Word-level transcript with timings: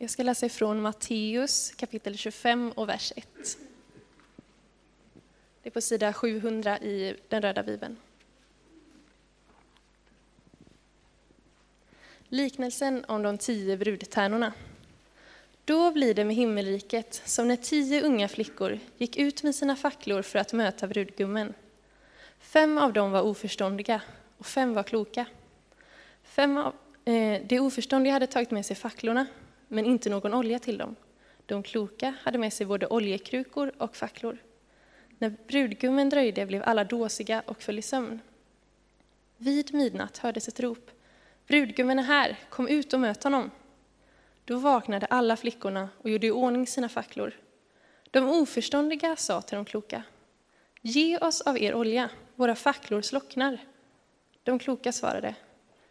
Jag 0.00 0.10
ska 0.10 0.22
läsa 0.22 0.46
ifrån 0.46 0.82
Matteus 0.82 1.72
kapitel 1.76 2.16
25 2.16 2.72
och 2.72 2.88
vers 2.88 3.12
1. 3.16 3.26
Det 5.62 5.68
är 5.68 5.70
på 5.70 5.80
sida 5.80 6.12
700 6.12 6.78
i 6.78 7.14
den 7.28 7.42
röda 7.42 7.62
bibeln. 7.62 7.96
Liknelsen 12.28 13.04
om 13.08 13.22
de 13.22 13.38
tio 13.38 13.76
brudtärnorna. 13.76 14.52
Då 15.64 15.90
blir 15.90 16.14
det 16.14 16.24
med 16.24 16.36
himmelriket 16.36 17.22
som 17.24 17.48
när 17.48 17.56
tio 17.56 18.02
unga 18.02 18.28
flickor 18.28 18.78
gick 18.96 19.16
ut 19.16 19.42
med 19.42 19.54
sina 19.54 19.76
facklor 19.76 20.22
för 20.22 20.38
att 20.38 20.52
möta 20.52 20.86
brudgummen. 20.86 21.54
Fem 22.38 22.78
av 22.78 22.92
dem 22.92 23.10
var 23.10 23.22
oförståndiga 23.22 24.00
och 24.38 24.46
fem 24.46 24.74
var 24.74 24.82
kloka. 24.82 25.26
Fem 26.22 26.56
av 26.56 26.74
eh, 27.04 27.42
de 27.46 27.60
oförståndiga 27.60 28.12
hade 28.12 28.26
tagit 28.26 28.50
med 28.50 28.66
sig 28.66 28.76
facklorna, 28.76 29.26
men 29.68 29.84
inte 29.84 30.10
någon 30.10 30.34
olja 30.34 30.58
till 30.58 30.78
dem. 30.78 30.96
De 31.46 31.62
kloka 31.62 32.14
hade 32.22 32.38
med 32.38 32.52
sig 32.52 32.66
både 32.66 32.86
oljekrukor 32.86 33.72
och 33.78 33.96
facklor. 33.96 34.38
När 35.18 35.36
brudgummen 35.46 36.08
dröjde 36.08 36.46
blev 36.46 36.62
alla 36.66 36.84
dåsiga 36.84 37.42
och 37.46 37.62
föll 37.62 37.78
i 37.78 37.82
sömn. 37.82 38.20
Vid 39.36 39.74
midnatt 39.74 40.18
hördes 40.18 40.48
ett 40.48 40.60
rop. 40.60 40.90
Brudgummen 41.46 41.98
är 41.98 42.02
här, 42.02 42.38
kom 42.50 42.68
ut 42.68 42.92
och 42.92 43.00
möt 43.00 43.24
honom. 43.24 43.50
Då 44.44 44.56
vaknade 44.56 45.06
alla 45.06 45.36
flickorna 45.36 45.88
och 45.98 46.10
gjorde 46.10 46.26
i 46.26 46.30
ordning 46.30 46.66
sina 46.66 46.88
facklor. 46.88 47.32
De 48.10 48.28
oförståndiga 48.28 49.16
sa 49.16 49.42
till 49.42 49.56
de 49.56 49.64
kloka, 49.64 50.02
ge 50.82 51.18
oss 51.18 51.40
av 51.40 51.58
er 51.58 51.74
olja, 51.74 52.10
våra 52.34 52.54
facklor 52.54 53.02
slocknar. 53.02 53.58
De 54.42 54.58
kloka 54.58 54.92
svarade, 54.92 55.34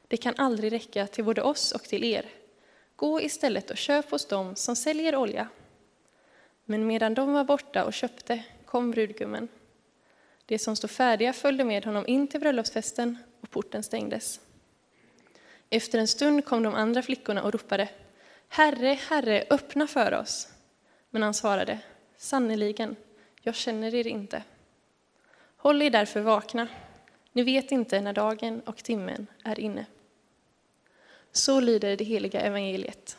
det 0.07 0.17
kan 0.17 0.33
aldrig 0.37 0.71
räcka 0.71 1.07
till 1.07 1.23
både 1.23 1.41
oss 1.41 1.71
och 1.71 1.83
till 1.83 2.03
er. 2.03 2.25
Gå 2.97 3.21
istället 3.21 3.71
och 3.71 3.77
köp 3.77 4.11
hos 4.11 4.25
dem 4.25 4.55
som 4.55 4.75
säljer 4.75 5.15
olja. 5.15 5.47
Men 6.65 6.87
medan 6.87 7.13
de 7.13 7.33
var 7.33 7.43
borta 7.43 7.85
och 7.85 7.93
köpte 7.93 8.43
kom 8.65 8.91
brudgummen. 8.91 9.47
De 10.45 10.59
som 10.59 10.75
stod 10.75 10.89
färdiga 10.89 11.33
följde 11.33 11.63
med 11.63 11.85
honom 11.85 12.07
in 12.07 12.27
till 12.27 12.39
bröllopsfesten 12.39 13.17
och 13.41 13.49
porten 13.49 13.83
stängdes. 13.83 14.39
Efter 15.69 15.99
en 15.99 16.07
stund 16.07 16.45
kom 16.45 16.63
de 16.63 16.75
andra 16.75 17.01
flickorna 17.01 17.43
och 17.43 17.51
ropade 17.51 17.89
Herre, 18.49 18.99
Herre, 19.09 19.43
öppna 19.49 19.87
för 19.87 20.13
oss. 20.13 20.47
Men 21.09 21.23
han 21.23 21.33
svarade 21.33 21.79
Sannerligen, 22.17 22.95
jag 23.41 23.55
känner 23.55 23.95
er 23.95 24.07
inte. 24.07 24.43
Håll 25.57 25.81
er 25.81 25.89
därför 25.89 26.21
vakna. 26.21 26.67
Ni 27.31 27.43
vet 27.43 27.71
inte 27.71 28.01
när 28.01 28.13
dagen 28.13 28.61
och 28.65 28.83
timmen 28.83 29.27
är 29.43 29.59
inne. 29.59 29.85
Så 31.37 31.59
lyder 31.59 31.97
det 31.97 32.03
heliga 32.03 32.41
evangeliet. 32.41 33.17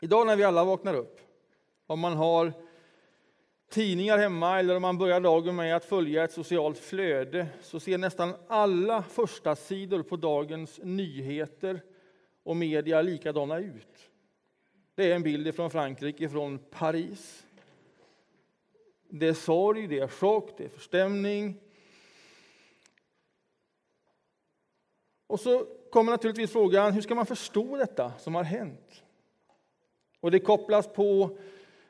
Idag 0.00 0.26
när 0.26 0.36
vi 0.36 0.44
alla 0.44 0.64
vaknar 0.64 0.94
upp, 0.94 1.20
om 1.86 2.00
man 2.00 2.12
har 2.12 2.52
tidningar 3.70 4.18
hemma 4.18 4.58
eller 4.58 4.76
om 4.76 4.82
man 4.82 4.98
börjar 4.98 5.20
dagen 5.20 5.56
med 5.56 5.76
att 5.76 5.84
följa 5.84 6.24
ett 6.24 6.32
socialt 6.32 6.78
flöde 6.78 7.46
så 7.62 7.80
ser 7.80 7.98
nästan 7.98 8.34
alla 8.48 9.02
första 9.02 9.56
sidor 9.56 10.02
på 10.02 10.16
dagens 10.16 10.80
nyheter 10.82 11.82
och 12.42 12.56
media 12.56 13.02
likadana 13.02 13.58
ut. 13.58 14.10
Det 14.94 15.10
är 15.10 15.16
en 15.16 15.22
bild 15.22 15.54
från 15.54 15.70
Frankrike, 15.70 16.28
från 16.28 16.58
Paris. 16.58 17.44
Det 19.08 19.28
är 19.28 19.34
sorg, 19.34 19.86
det 19.86 19.98
är 19.98 20.08
chock, 20.08 20.54
det 20.56 20.64
är 20.64 20.68
förstämning. 20.68 21.60
Och 25.34 25.40
så 25.40 25.66
kommer 25.90 26.12
naturligtvis 26.12 26.52
frågan, 26.52 26.92
hur 26.92 27.02
ska 27.02 27.14
man 27.14 27.26
förstå 27.26 27.76
detta 27.76 28.12
som 28.18 28.34
har 28.34 28.44
hänt? 28.44 29.02
Och 30.20 30.30
det 30.30 30.40
kopplas 30.40 30.86
på 30.86 31.38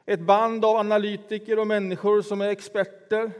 ett 0.06 0.20
band 0.20 0.64
av 0.64 0.76
analytiker 0.76 1.58
och 1.58 1.66
människor 1.66 2.22
som 2.22 2.40
är 2.40 2.48
experter. 2.48 3.30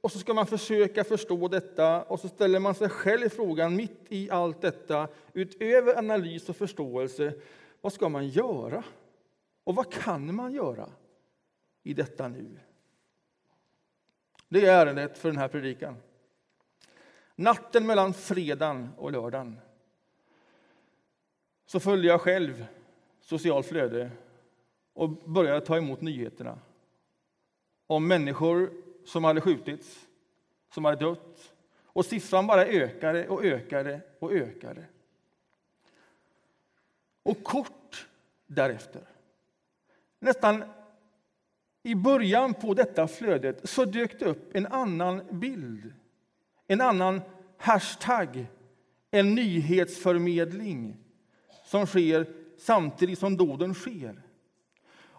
Och 0.00 0.12
så 0.12 0.18
ska 0.18 0.34
man 0.34 0.46
försöka 0.46 1.04
förstå 1.04 1.48
detta 1.48 2.02
och 2.02 2.20
så 2.20 2.28
ställer 2.28 2.58
man 2.58 2.74
sig 2.74 2.88
själv 2.88 3.28
frågan 3.28 3.76
mitt 3.76 4.00
i 4.08 4.30
allt 4.30 4.60
detta, 4.60 5.08
utöver 5.32 5.98
analys 5.98 6.48
och 6.48 6.56
förståelse, 6.56 7.34
vad 7.80 7.92
ska 7.92 8.08
man 8.08 8.28
göra? 8.28 8.84
Och 9.64 9.74
vad 9.74 9.92
kan 9.92 10.34
man 10.34 10.52
göra 10.52 10.90
i 11.82 11.94
detta 11.94 12.28
nu? 12.28 12.58
Det 14.48 14.66
är 14.66 14.86
ärendet 14.86 15.18
för 15.18 15.28
den 15.28 15.38
här 15.38 15.48
predikan. 15.48 15.96
Natten 17.40 17.86
mellan 17.86 18.14
fredagen 18.14 18.88
och 18.96 19.12
lördagen 19.12 19.60
så 21.66 21.80
följde 21.80 22.08
jag 22.08 22.20
själv 22.20 22.66
socialt 23.20 23.66
flöde 23.66 24.10
och 24.92 25.08
började 25.08 25.60
ta 25.60 25.76
emot 25.76 26.00
nyheterna 26.00 26.58
om 27.86 28.08
människor 28.08 28.70
som 29.04 29.24
hade 29.24 29.40
skjutits, 29.40 30.08
som 30.70 30.84
hade 30.84 31.04
dött. 31.04 31.54
Och 31.84 32.06
siffran 32.06 32.46
bara 32.46 32.66
ökade 32.66 33.28
och 33.28 33.44
ökade 33.44 34.00
och 34.18 34.32
ökade. 34.32 34.84
Och 37.22 37.44
kort 37.44 38.08
därefter, 38.46 39.02
nästan 40.18 40.64
i 41.82 41.94
början 41.94 42.54
på 42.54 42.74
detta 42.74 43.08
flödet, 43.08 43.68
så 43.68 43.84
dök 43.84 44.18
det 44.18 44.24
upp 44.24 44.56
en 44.56 44.66
annan 44.66 45.22
bild. 45.30 45.94
En 46.70 46.80
annan 46.80 47.20
hashtag, 47.58 48.46
en 49.10 49.34
nyhetsförmedling 49.34 50.96
som 51.64 51.86
sker 51.86 52.26
samtidigt 52.58 53.18
som 53.18 53.36
dåden 53.36 53.74
sker. 53.74 54.22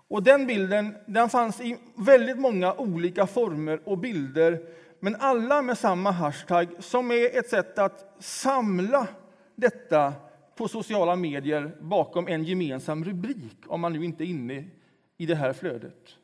Och 0.10 0.24
den 0.24 0.48
bilden 0.48 0.96
den 1.06 1.30
fanns 1.30 1.62
i 1.62 1.78
väldigt 1.96 2.40
många 2.40 2.74
olika 2.74 3.28
former 3.28 3.82
och 3.86 3.98
bilder, 3.98 4.62
men 5.00 5.16
alla 5.20 5.62
med 5.62 5.78
samma 5.78 6.12
hashtag 6.12 6.68
som 6.80 7.12
är 7.12 7.38
ett 7.40 7.50
sätt 7.50 7.80
att 7.80 8.16
samla 8.20 9.08
detta 9.56 10.14
på 10.56 10.68
sociala 10.68 11.16
medier 11.16 11.72
bakom 11.82 12.28
en 12.28 12.44
gemensam 12.44 13.06
rubrik, 13.06 13.58
om 13.68 13.82
man 13.82 13.94
nu 13.94 14.06
inte 14.06 14.24
är 14.24 14.26
inne 14.26 14.66
i 15.18 15.26
det 15.26 15.36
här 15.36 15.54
flödet. 15.54 16.16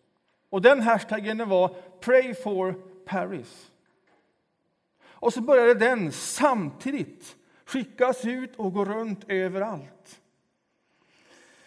Och 0.50 0.62
den 0.62 0.82
hashtaggen 0.82 1.50
var 1.50 1.76
Pray 2.00 2.34
for 2.34 2.74
Paris. 3.06 3.72
Och 5.20 5.34
så 5.34 5.42
började 5.42 5.74
den 5.74 6.12
samtidigt 6.12 7.36
skickas 7.66 8.26
ut 8.26 8.56
och 8.56 8.74
gå 8.74 8.86
runt 8.86 9.24
överallt. 9.28 10.22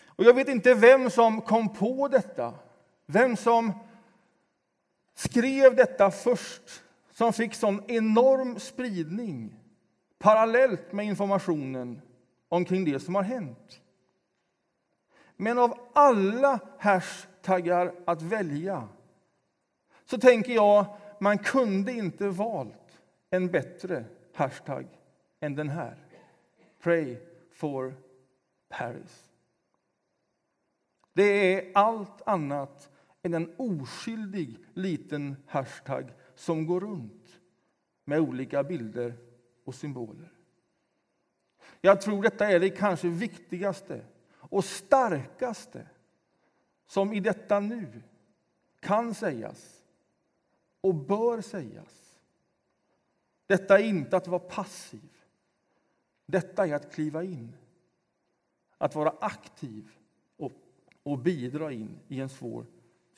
Och 0.07 0.25
jag 0.25 0.35
vet 0.35 0.49
inte 0.49 0.75
vem 0.75 1.11
som 1.11 1.41
kom 1.41 1.75
på 1.75 2.09
detta, 2.09 2.55
vem 3.07 3.37
som 3.37 3.73
skrev 5.15 5.77
detta 5.77 6.11
först, 6.11 6.83
som 7.13 7.33
fick 7.33 7.55
sån 7.55 7.91
enorm 7.91 8.59
spridning 8.59 9.55
parallellt 10.19 10.93
med 10.93 11.07
informationen 11.07 12.01
omkring 12.49 12.85
det 12.85 13.01
som 13.01 13.15
har 13.15 13.23
hänt. 13.23 13.81
Men 15.37 15.59
av 15.59 15.79
alla 15.93 16.61
hashtaggar 16.79 17.95
att 18.05 18.23
välja 18.23 18.89
så 20.05 20.19
tänker 20.19 20.53
jag 20.53 20.97
man 21.21 21.39
kunde 21.39 21.93
inte 21.93 22.29
valt 22.29 22.78
en 23.31 23.51
bättre 23.51 24.05
hashtag 24.35 24.87
än 25.41 25.55
den 25.55 25.69
här. 25.69 25.97
Pray 26.79 27.17
for 27.51 27.95
Paris. 28.69 29.31
Det 31.13 31.55
är 31.55 31.73
allt 31.75 32.23
annat 32.27 32.91
än 33.23 33.35
en 33.35 33.55
oskyldig 33.57 34.59
liten 34.75 35.37
hashtag 35.47 36.13
som 36.35 36.67
går 36.67 36.81
runt 36.81 37.41
med 38.05 38.21
olika 38.21 38.65
bilder 38.65 39.15
och 39.65 39.75
symboler. 39.75 40.33
Jag 41.81 42.01
tror 42.01 42.23
detta 42.23 42.49
är 42.49 42.61
det 42.61 42.71
kanske 42.71 43.09
viktigaste 43.09 44.05
och 44.31 44.65
starkaste 44.65 45.87
som 46.87 47.13
i 47.13 47.21
detta 47.21 47.61
nu 47.61 48.03
kan 48.81 49.15
sägas 49.15 49.85
och 50.81 50.95
bör 50.95 51.41
sägas. 51.41 52.08
Detta 53.49 53.79
är 53.79 53.83
inte 53.83 54.17
att 54.17 54.27
vara 54.27 54.39
passiv. 54.39 55.11
Detta 56.27 56.67
är 56.67 56.75
att 56.75 56.93
kliva 56.93 57.23
in, 57.23 57.57
att 58.79 58.95
vara 58.95 59.15
aktiv 59.21 59.91
och 61.03 61.19
bidra 61.19 61.73
in 61.73 61.99
i 62.09 62.21
en 62.21 62.29
svår 62.29 62.67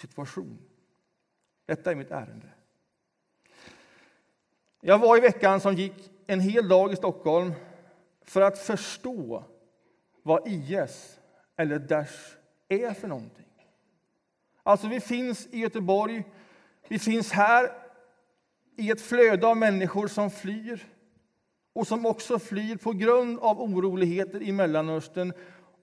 situation. 0.00 0.58
Detta 1.66 1.90
är 1.90 1.94
mitt 1.94 2.10
ärende. 2.10 2.48
Jag 4.80 4.98
var 4.98 5.16
i 5.16 5.20
veckan 5.20 5.60
som 5.60 5.74
gick 5.74 6.10
en 6.26 6.40
hel 6.40 6.68
dag 6.68 6.92
i 6.92 6.96
Stockholm 6.96 7.52
för 8.22 8.40
att 8.40 8.58
förstå 8.58 9.44
vad 10.22 10.48
IS 10.48 11.20
eller 11.56 11.78
Daesh 11.78 12.36
är 12.68 12.94
för 12.94 13.08
någonting. 13.08 13.66
Alltså, 14.62 14.88
vi 14.88 15.00
finns 15.00 15.46
i 15.46 15.58
Göteborg, 15.58 16.24
vi 16.88 16.98
finns 16.98 17.32
här 17.32 17.89
i 18.80 18.90
ett 18.90 19.00
flöde 19.00 19.46
av 19.46 19.56
människor 19.56 20.08
som 20.08 20.30
flyr 20.30 20.88
och 21.72 21.86
som 21.86 22.06
också 22.06 22.38
flyr 22.38 22.76
på 22.76 22.92
grund 22.92 23.38
av 23.38 23.60
oroligheter 23.60 24.42
i 24.42 24.52
Mellanöstern. 24.52 25.32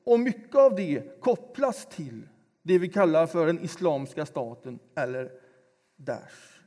Och 0.03 0.19
mycket 0.19 0.55
av 0.55 0.75
det 0.75 1.21
kopplas 1.21 1.85
till 1.85 2.27
det 2.61 2.77
vi 2.79 2.89
kallar 2.89 3.27
för 3.27 3.47
den 3.47 3.63
Islamiska 3.63 4.25
staten 4.25 4.79
eller 4.95 5.31
Daesh. 5.95 6.61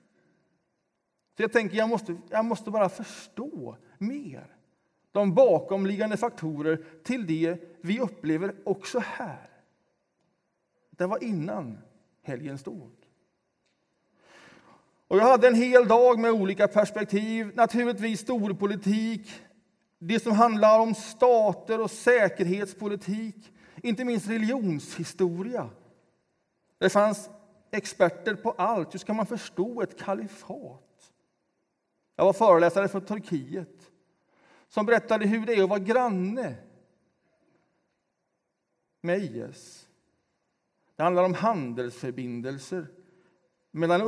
Så 1.36 1.42
jag 1.42 1.52
tänker 1.52 1.76
jag 1.76 1.88
måste, 1.88 2.16
jag 2.30 2.44
måste 2.44 2.70
bara 2.70 2.88
förstå 2.88 3.76
mer 3.98 4.56
de 5.12 5.34
bakomliggande 5.34 6.16
faktorer 6.16 6.84
till 7.04 7.26
det 7.26 7.58
vi 7.80 8.00
upplever 8.00 8.54
också 8.64 8.98
här. 8.98 9.50
Det 10.90 11.06
var 11.06 11.24
innan 11.24 11.78
helgens 12.22 12.62
dåd. 12.62 12.99
Och 15.10 15.16
jag 15.16 15.24
hade 15.24 15.48
en 15.48 15.54
hel 15.54 15.88
dag 15.88 16.18
med 16.18 16.32
olika 16.32 16.68
perspektiv. 16.68 17.52
Naturligtvis 17.54 18.20
storpolitik, 18.20 19.42
det 19.98 20.20
som 20.20 20.32
handlar 20.32 20.80
om 20.80 20.94
stater 20.94 21.80
och 21.80 21.90
säkerhetspolitik, 21.90 23.52
inte 23.82 24.04
minst 24.04 24.28
religionshistoria. 24.28 25.70
Det 26.78 26.90
fanns 26.90 27.30
experter 27.70 28.34
på 28.34 28.50
allt. 28.50 28.94
Hur 28.94 28.98
ska 28.98 29.14
man 29.14 29.26
förstå 29.26 29.82
ett 29.82 29.98
kalifat? 29.98 31.12
Jag 32.16 32.24
var 32.24 32.32
föreläsare 32.32 32.88
för 32.88 33.00
Turkiet 33.00 33.90
som 34.68 34.86
berättade 34.86 35.26
hur 35.26 35.46
det 35.46 35.54
är 35.54 35.62
att 35.62 35.68
vara 35.68 35.78
granne 35.78 36.54
med 39.00 39.22
IS. 39.22 39.88
Det 40.96 41.02
handlar 41.02 41.24
om 41.24 41.34
handelsförbindelser 41.34 42.86
mellan 43.70 44.02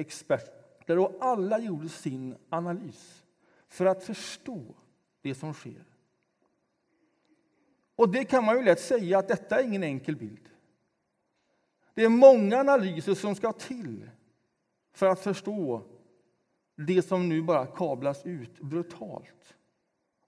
experter, 0.00 0.98
och 0.98 1.16
alla 1.20 1.58
gjorde 1.58 1.88
sin 1.88 2.36
analys 2.48 3.24
för 3.68 3.86
att 3.86 4.04
förstå 4.04 4.74
det 5.22 5.34
som 5.34 5.54
sker. 5.54 5.84
Och 7.96 8.08
det 8.08 8.24
kan 8.24 8.44
man 8.44 8.56
ju 8.56 8.62
lätt 8.62 8.80
säga 8.80 9.18
att 9.18 9.28
detta 9.28 9.60
är 9.60 9.64
ingen 9.64 9.82
enkel 9.82 10.16
bild. 10.16 10.48
Det 11.94 12.04
är 12.04 12.08
många 12.08 12.58
analyser 12.58 13.14
som 13.14 13.34
ska 13.34 13.52
till 13.52 14.10
för 14.92 15.06
att 15.06 15.20
förstå 15.20 15.82
det 16.76 17.02
som 17.02 17.28
nu 17.28 17.42
bara 17.42 17.66
kablas 17.66 18.26
ut 18.26 18.60
brutalt 18.60 19.54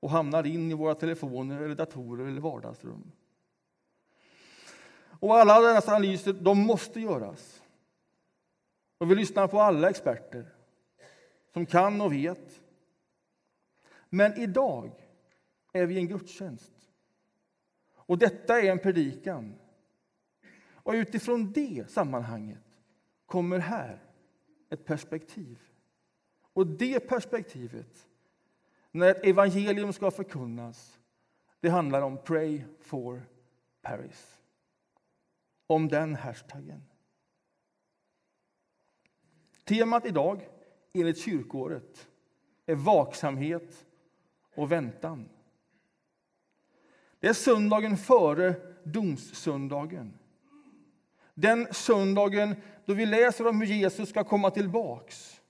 och 0.00 0.10
hamnar 0.10 0.46
in 0.46 0.70
i 0.70 0.74
våra 0.74 0.94
telefoner, 0.94 1.60
eller 1.60 1.74
datorer 1.74 2.26
eller 2.26 2.40
vardagsrum. 2.40 3.12
Och 5.20 5.38
alla 5.38 5.74
dessa 5.74 5.90
analyser 5.90 6.32
de 6.32 6.58
måste 6.58 7.00
göras. 7.00 7.61
Och 9.02 9.10
vi 9.10 9.14
lyssnar 9.14 9.48
på 9.48 9.60
alla 9.60 9.90
experter 9.90 10.54
som 11.52 11.66
kan 11.66 12.00
och 12.00 12.12
vet. 12.12 12.62
Men 14.08 14.38
idag 14.38 14.90
är 15.72 15.86
vi 15.86 15.94
i 15.94 15.98
en 15.98 16.08
gudstjänst. 16.08 16.72
Och 17.94 18.18
detta 18.18 18.60
är 18.60 18.70
en 18.70 18.78
predikan. 18.78 19.54
Och 20.72 20.92
utifrån 20.92 21.52
det 21.52 21.90
sammanhanget 21.90 22.64
kommer 23.26 23.58
här 23.58 24.02
ett 24.70 24.84
perspektiv. 24.84 25.58
Och 26.52 26.66
det 26.66 27.00
perspektivet, 27.00 28.06
när 28.90 29.10
ett 29.10 29.24
evangelium 29.24 29.92
ska 29.92 30.10
förkunnas, 30.10 31.00
det 31.60 31.68
handlar 31.68 32.02
om 32.02 32.18
Pray 32.24 32.62
for 32.80 33.22
Paris 33.80 34.38
om 35.66 35.88
den 35.88 36.14
hashtaggen. 36.14 36.91
Temat 39.72 40.06
idag, 40.06 40.48
enligt 40.92 41.18
kyrkåret, 41.18 42.06
är 42.66 42.74
vaksamhet 42.74 43.86
och 44.54 44.72
väntan. 44.72 45.28
Det 47.20 47.28
är 47.28 47.32
söndagen 47.32 47.96
före 47.96 48.54
domssöndagen. 48.84 50.18
Den 51.34 51.66
söndagen 51.70 52.56
då 52.84 52.94
vi 52.94 53.06
läser 53.06 53.46
om 53.46 53.60
hur 53.60 53.66
Jesus 53.66 54.08
ska 54.08 54.24
komma 54.24 54.50
tillbaks 54.50 55.40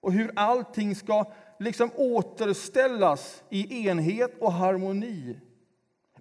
och 0.00 0.12
hur 0.12 0.32
allting 0.36 0.94
ska 0.94 1.32
liksom 1.58 1.90
återställas 1.96 3.44
i 3.50 3.88
enhet 3.88 4.38
och 4.40 4.52
harmoni. 4.52 5.40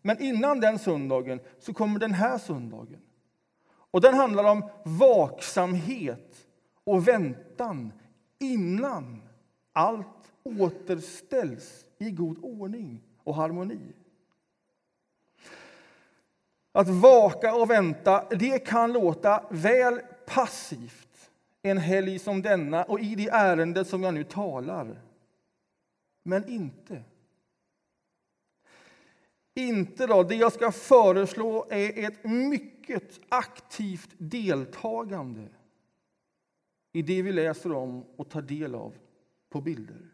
Men 0.01 0.21
innan 0.21 0.59
den 0.59 0.79
söndagen 0.79 1.39
så 1.59 1.73
kommer 1.73 1.99
den 1.99 2.13
här 2.13 2.37
söndagen. 2.37 3.01
Och 3.91 4.01
den 4.01 4.13
handlar 4.13 4.43
om 4.43 4.69
vaksamhet 4.83 6.44
och 6.85 7.07
väntan 7.07 7.93
innan 8.39 9.21
allt 9.73 10.33
återställs 10.43 11.85
i 11.97 12.11
god 12.11 12.37
ordning 12.41 13.01
och 13.23 13.35
harmoni. 13.35 13.93
Att 16.71 16.87
vaka 16.87 17.55
och 17.55 17.69
vänta 17.69 18.29
det 18.29 18.59
kan 18.59 18.93
låta 18.93 19.43
väl 19.49 20.01
passivt 20.25 21.31
en 21.61 21.77
helg 21.77 22.19
som 22.19 22.41
denna 22.41 22.83
och 22.83 22.99
i 22.99 23.15
det 23.15 23.29
ärende 23.29 23.85
som 23.85 24.03
jag 24.03 24.13
nu 24.13 24.23
talar. 24.23 25.01
Men 26.23 26.49
inte. 26.49 27.03
Inte 29.55 30.07
då. 30.07 30.23
Det 30.23 30.35
jag 30.35 30.53
ska 30.53 30.71
föreslå 30.71 31.67
är 31.69 32.07
ett 32.07 32.23
mycket 32.23 33.19
aktivt 33.29 34.09
deltagande 34.17 35.47
i 36.95 37.01
det 37.01 37.21
vi 37.21 37.31
läser 37.31 37.71
om 37.71 38.05
och 38.15 38.29
tar 38.29 38.41
del 38.41 38.75
av 38.75 38.93
på 39.49 39.61
bilder. 39.61 40.09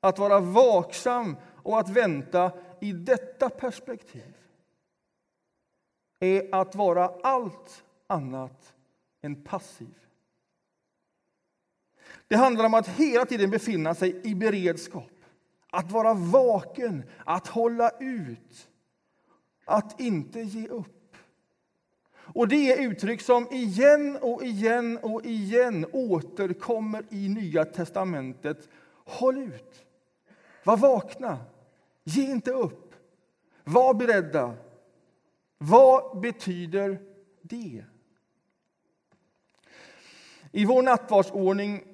Att 0.00 0.18
vara 0.18 0.40
vaksam 0.40 1.36
och 1.62 1.78
att 1.78 1.88
vänta 1.88 2.52
i 2.80 2.92
detta 2.92 3.50
perspektiv 3.50 4.36
är 6.20 6.54
att 6.54 6.74
vara 6.74 7.08
allt 7.22 7.84
annat 8.06 8.74
än 9.22 9.44
passiv. 9.44 9.94
Det 12.28 12.36
handlar 12.36 12.64
om 12.64 12.74
att 12.74 12.88
hela 12.88 13.26
tiden 13.26 13.50
befinna 13.50 13.94
sig 13.94 14.20
i 14.24 14.34
beredskap. 14.34 15.12
Att 15.70 15.92
vara 15.92 16.14
vaken, 16.14 17.04
att 17.24 17.46
hålla 17.46 17.90
ut, 18.00 18.68
att 19.64 20.00
inte 20.00 20.40
ge 20.40 20.68
upp. 20.68 21.05
Och 22.36 22.48
Det 22.48 22.72
är 22.72 22.90
uttryck 22.90 23.20
som 23.20 23.52
igen 23.52 24.18
och 24.22 24.44
igen 24.44 24.98
och 25.02 25.24
igen 25.24 25.86
återkommer 25.92 27.04
i 27.10 27.28
Nya 27.28 27.64
testamentet. 27.64 28.68
Håll 29.04 29.38
ut, 29.38 29.86
var 30.64 30.76
vakna, 30.76 31.38
ge 32.04 32.30
inte 32.30 32.50
upp, 32.50 32.94
var 33.64 33.94
beredda. 33.94 34.54
Vad 35.58 36.20
betyder 36.20 37.00
det? 37.42 37.84
I 40.52 40.64
vår 40.64 40.82
nattvardsordning 40.82 41.84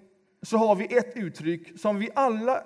så 0.42 0.56
har 0.56 0.74
vi 0.74 0.96
ett 0.96 1.16
uttryck 1.16 1.80
som 1.80 1.98
vi 1.98 2.10
alla 2.14 2.64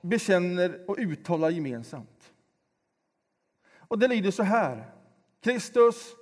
bekänner 0.00 0.90
och 0.90 0.96
uttalar 0.98 1.50
gemensamt. 1.50 2.32
Och 3.76 3.98
Det 3.98 4.08
lyder 4.08 4.30
så 4.30 4.42
här. 4.42 4.90
Kristus, 5.40 6.17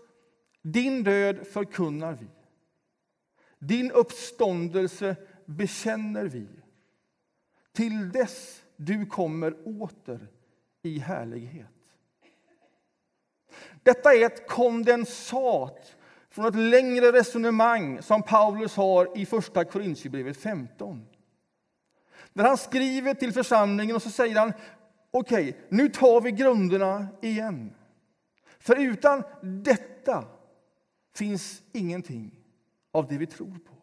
din 0.73 1.03
död 1.03 1.47
förkunnar 1.47 2.13
vi. 2.13 2.27
Din 3.59 3.91
uppståndelse 3.91 5.17
bekänner 5.45 6.25
vi 6.25 6.49
till 7.73 8.13
dess 8.13 8.63
du 8.77 9.07
kommer 9.07 9.55
åter 9.65 10.29
i 10.83 10.99
härlighet. 10.99 11.67
Detta 13.83 14.15
är 14.15 14.27
ett 14.27 14.49
kondensat 14.49 15.97
från 16.31 16.47
ett 16.47 16.55
längre 16.55 17.13
resonemang 17.13 18.03
som 18.03 18.23
Paulus 18.23 18.77
har 18.77 19.19
i 19.19 19.27
Första 19.27 19.65
Korintierbrevet 19.65 20.37
15. 20.37 21.07
Där 22.33 22.45
han 22.45 22.59
skriver 22.59 23.15
till 23.15 23.33
församlingen 23.33 23.97
och 23.97 24.03
så 24.03 24.11
säger 24.11 24.37
han 24.37 24.53
okej, 25.11 25.49
okay, 25.49 25.63
nu 25.69 25.89
tar 25.89 26.21
vi 26.21 26.31
grunderna 26.33 27.07
igen. 27.23 27.75
För 28.59 28.77
utan 28.77 29.23
detta 29.43 30.25
finns 31.17 31.63
ingenting 31.73 32.31
av 32.93 33.09
det 33.09 33.19
vi 33.19 33.27
tror 33.27 33.59
på. 33.59 33.75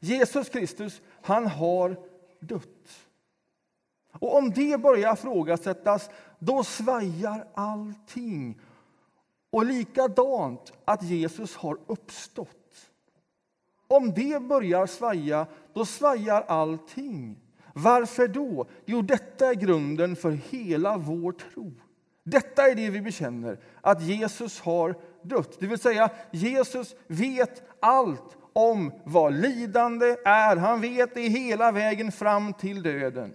Jesus 0.00 0.48
Kristus, 0.48 1.00
han 1.22 1.46
har 1.46 1.96
dött. 2.40 3.06
Och 4.12 4.36
om 4.36 4.50
det 4.50 4.80
börjar 4.80 5.12
ifrågasättas, 5.14 6.10
då 6.38 6.64
svajar 6.64 7.46
allting. 7.54 8.60
Och 9.50 9.64
likadant 9.64 10.72
att 10.84 11.02
Jesus 11.02 11.56
har 11.56 11.78
uppstått. 11.86 12.90
Om 13.86 14.14
det 14.14 14.42
börjar 14.42 14.86
svaja, 14.86 15.46
då 15.72 15.84
svajar 15.84 16.44
allting. 16.48 17.36
Varför 17.74 18.28
då? 18.28 18.66
Jo, 18.84 19.02
detta 19.02 19.46
är 19.46 19.54
grunden 19.54 20.16
för 20.16 20.30
hela 20.30 20.96
vår 20.96 21.32
tro. 21.32 21.72
Detta 22.24 22.68
är 22.68 22.74
det 22.74 22.90
vi 22.90 23.00
bekänner, 23.00 23.58
att 23.80 24.02
Jesus 24.02 24.60
har 24.60 24.94
dött. 25.22 25.56
Det 25.60 25.66
vill 25.66 25.78
säga, 25.78 26.10
Jesus 26.30 26.94
vet 27.06 27.62
allt 27.80 28.36
om 28.52 28.92
vad 29.04 29.32
lidande 29.32 30.16
är. 30.24 30.56
Han 30.56 30.80
vet 30.80 31.14
det 31.14 31.28
hela 31.28 31.72
vägen 31.72 32.12
fram 32.12 32.52
till 32.52 32.82
döden. 32.82 33.32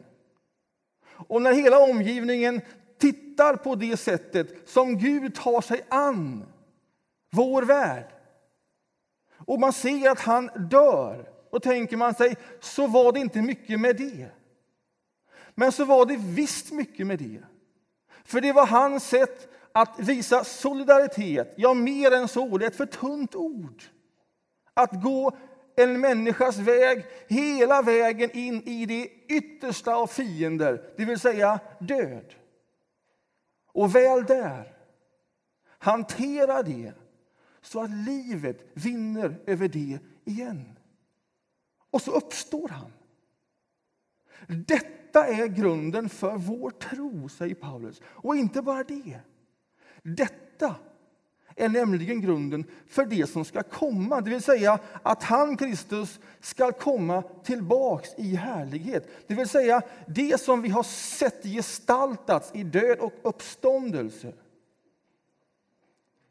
Och 1.27 1.41
när 1.41 1.53
hela 1.53 1.79
omgivningen 1.79 2.61
tittar 2.99 3.55
på 3.55 3.75
det 3.75 3.97
sättet 3.97 4.69
som 4.69 4.97
Gud 4.97 5.35
tar 5.35 5.61
sig 5.61 5.81
an 5.89 6.45
vår 7.31 7.63
värld 7.63 8.15
och 9.45 9.59
man 9.59 9.73
ser 9.73 10.09
att 10.09 10.19
han 10.19 10.49
dör, 10.69 11.29
då 11.51 11.59
tänker 11.59 11.97
man 11.97 12.13
sig 12.13 12.35
så 12.59 12.87
var 12.87 13.11
det 13.11 13.19
inte 13.19 13.41
mycket 13.41 13.79
med 13.79 13.95
det. 13.97 14.29
Men 15.55 15.71
så 15.71 15.85
var 15.85 16.05
det 16.05 16.17
visst 16.17 16.71
mycket 16.71 17.07
med 17.07 17.19
det. 17.19 17.43
För 18.25 18.41
det 18.41 18.53
var 18.53 18.65
hans 18.65 19.07
sätt 19.07 19.49
att 19.75 19.99
visa 19.99 20.43
solidaritet. 20.43 21.53
Ja, 21.57 21.73
mer 21.73 22.11
än 22.11 22.27
så, 22.27 22.57
det 22.57 22.65
är 22.65 22.69
ett 22.69 22.75
för 22.75 22.85
tunt 22.85 23.35
ord. 23.35 23.83
Att 24.73 25.03
gå 25.03 25.37
en 25.75 26.01
människas 26.01 26.57
väg 26.57 27.05
hela 27.27 27.81
vägen 27.81 28.31
in 28.33 28.63
i 28.63 28.85
det 28.85 29.09
yttersta 29.27 29.95
av 29.95 30.07
fiender, 30.07 30.93
det 30.97 31.05
vill 31.05 31.19
säga 31.19 31.59
död. 31.79 32.33
Och 33.71 33.95
väl 33.95 34.25
där, 34.25 34.77
hantera 35.79 36.63
det 36.63 36.93
så 37.61 37.83
att 37.83 37.89
livet 37.89 38.65
vinner 38.73 39.41
över 39.45 39.67
det 39.67 39.99
igen. 40.25 40.79
Och 41.91 42.01
så 42.01 42.11
uppstår 42.11 42.69
han. 42.69 42.93
Detta 44.47 45.27
är 45.27 45.47
grunden 45.47 46.09
för 46.09 46.37
vår 46.37 46.71
tro, 46.71 47.29
säger 47.29 47.55
Paulus. 47.55 48.01
Och 48.05 48.35
inte 48.35 48.61
bara 48.61 48.83
det. 48.83 49.19
Detta 50.07 50.75
är 51.55 51.69
nämligen 51.69 52.21
grunden 52.21 52.65
för 52.87 53.05
det 53.05 53.29
som 53.29 53.45
ska 53.45 53.63
komma, 53.63 54.21
det 54.21 54.29
vill 54.29 54.41
säga 54.41 54.79
att 55.03 55.23
han, 55.23 55.57
Kristus, 55.57 56.19
ska 56.39 56.71
komma 56.71 57.21
tillbaks 57.21 58.09
i 58.17 58.35
härlighet. 58.35 59.09
Det 59.27 59.35
vill 59.35 59.49
säga 59.49 59.81
det 60.07 60.41
som 60.41 60.61
vi 60.61 60.69
har 60.69 60.83
sett 60.83 61.43
gestaltats 61.43 62.51
i 62.53 62.63
död 62.63 62.99
och 62.99 63.13
uppståndelse 63.21 64.33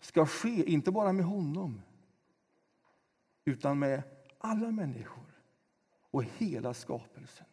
ska 0.00 0.26
ske, 0.26 0.70
inte 0.70 0.90
bara 0.90 1.12
med 1.12 1.24
honom 1.24 1.82
utan 3.44 3.78
med 3.78 4.02
alla 4.38 4.70
människor 4.70 5.40
och 6.10 6.24
hela 6.38 6.74
skapelsen. 6.74 7.46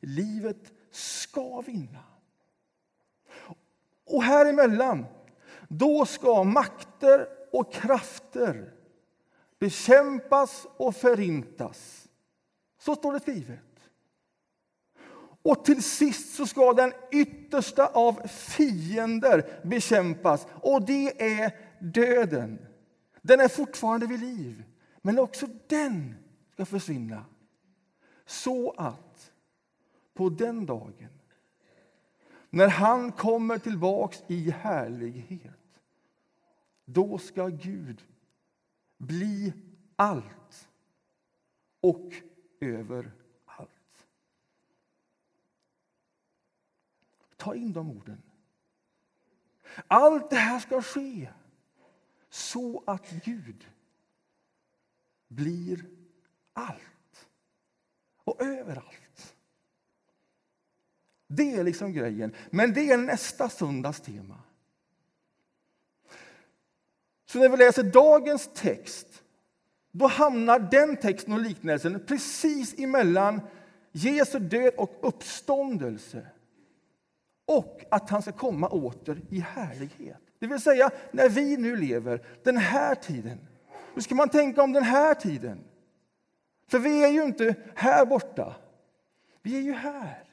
Livet 0.00 0.72
ska 0.90 1.60
vinna. 1.60 2.04
Och 4.04 4.22
här 4.22 4.46
emellan 4.46 5.06
då 5.68 6.06
ska 6.06 6.44
makter 6.44 7.28
och 7.52 7.72
krafter 7.72 8.74
bekämpas 9.58 10.66
och 10.76 10.96
förintas. 10.96 12.08
Så 12.78 12.94
står 12.94 13.12
det 13.12 13.20
skrivet. 13.20 13.58
Och 15.42 15.64
till 15.64 15.82
sist 15.82 16.34
så 16.34 16.46
ska 16.46 16.72
den 16.72 16.92
yttersta 17.12 17.86
av 17.86 18.26
fiender 18.28 19.60
bekämpas, 19.64 20.46
och 20.62 20.82
det 20.82 21.22
är 21.38 21.52
döden. 21.80 22.66
Den 23.22 23.40
är 23.40 23.48
fortfarande 23.48 24.06
vid 24.06 24.20
liv, 24.20 24.64
men 25.02 25.18
också 25.18 25.46
den 25.66 26.14
ska 26.52 26.66
försvinna. 26.66 27.24
Så 28.26 28.74
att 28.76 29.32
på 30.14 30.28
den 30.28 30.66
dagen 30.66 31.08
när 32.50 32.68
han 32.68 33.12
kommer 33.12 33.58
tillbaks 33.58 34.22
i 34.26 34.50
härlighet 34.50 35.57
då 36.90 37.18
ska 37.18 37.48
Gud 37.48 38.04
bli 38.96 39.52
allt 39.96 40.68
och 41.80 42.12
över 42.60 43.12
allt. 43.44 44.06
Ta 47.36 47.54
in 47.54 47.72
de 47.72 47.90
orden. 47.90 48.22
Allt 49.86 50.30
det 50.30 50.36
här 50.36 50.60
ska 50.60 50.82
ske 50.82 51.32
så 52.28 52.82
att 52.86 53.10
Gud 53.10 53.68
blir 55.28 55.86
allt 56.52 57.28
och 58.24 58.42
överallt. 58.42 59.36
Det 61.26 61.54
är 61.54 61.64
liksom 61.64 61.92
grejen. 61.92 62.34
Men 62.50 62.72
det 62.72 62.90
är 62.90 62.98
nästa 62.98 63.48
söndags 63.48 64.00
tema. 64.00 64.42
Så 67.30 67.38
när 67.38 67.48
vi 67.48 67.56
läser 67.56 67.82
dagens 67.82 68.50
text 68.54 69.22
då 69.92 70.06
hamnar 70.06 70.58
den 70.58 70.96
texten 70.96 71.32
och 71.32 71.40
liknelsen 71.40 72.04
precis 72.06 72.78
emellan 72.78 73.40
Jesu 73.92 74.38
död 74.38 74.74
och 74.76 74.98
uppståndelse 75.02 76.26
och 77.46 77.84
att 77.90 78.10
han 78.10 78.22
ska 78.22 78.32
komma 78.32 78.68
åter 78.68 79.20
i 79.30 79.40
härlighet. 79.40 80.20
Det 80.38 80.46
vill 80.46 80.60
säga, 80.60 80.90
när 81.10 81.28
vi 81.28 81.56
nu 81.56 81.76
lever 81.76 82.26
den 82.44 82.56
här 82.56 82.94
tiden, 82.94 83.38
hur 83.94 84.02
ska 84.02 84.14
man 84.14 84.28
tänka 84.28 84.62
om 84.62 84.72
den 84.72 84.84
här 84.84 85.14
tiden? 85.14 85.64
För 86.68 86.78
vi 86.78 87.04
är 87.04 87.08
ju 87.08 87.22
inte 87.22 87.54
här 87.74 88.06
borta, 88.06 88.56
vi 89.42 89.56
är 89.58 89.62
ju 89.62 89.72
här. 89.72 90.27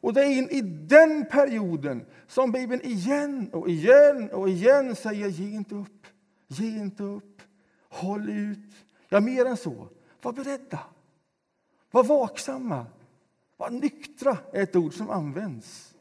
Och 0.00 0.14
det 0.14 0.20
är 0.20 0.38
in 0.38 0.50
i 0.50 0.60
den 0.60 1.26
perioden 1.30 2.06
som 2.26 2.52
Bibeln 2.52 2.82
igen 2.82 3.50
och 3.52 3.68
igen 3.68 4.30
och 4.30 4.48
igen 4.48 4.96
säger 4.96 5.28
ge 5.28 5.50
inte 5.50 5.74
upp, 5.74 6.06
ge 6.46 6.66
inte 6.66 7.02
upp, 7.02 7.42
håll 7.88 8.30
ut. 8.30 8.74
Ja, 9.08 9.20
mer 9.20 9.44
än 9.44 9.56
så. 9.56 9.88
Var 10.22 10.32
beredda, 10.32 10.80
var 11.90 12.04
vaksamma, 12.04 12.86
var 13.56 13.70
nyktra 13.70 14.38
är 14.52 14.62
ett 14.62 14.76
ord 14.76 14.94
som 14.94 15.10
används. 15.10 15.94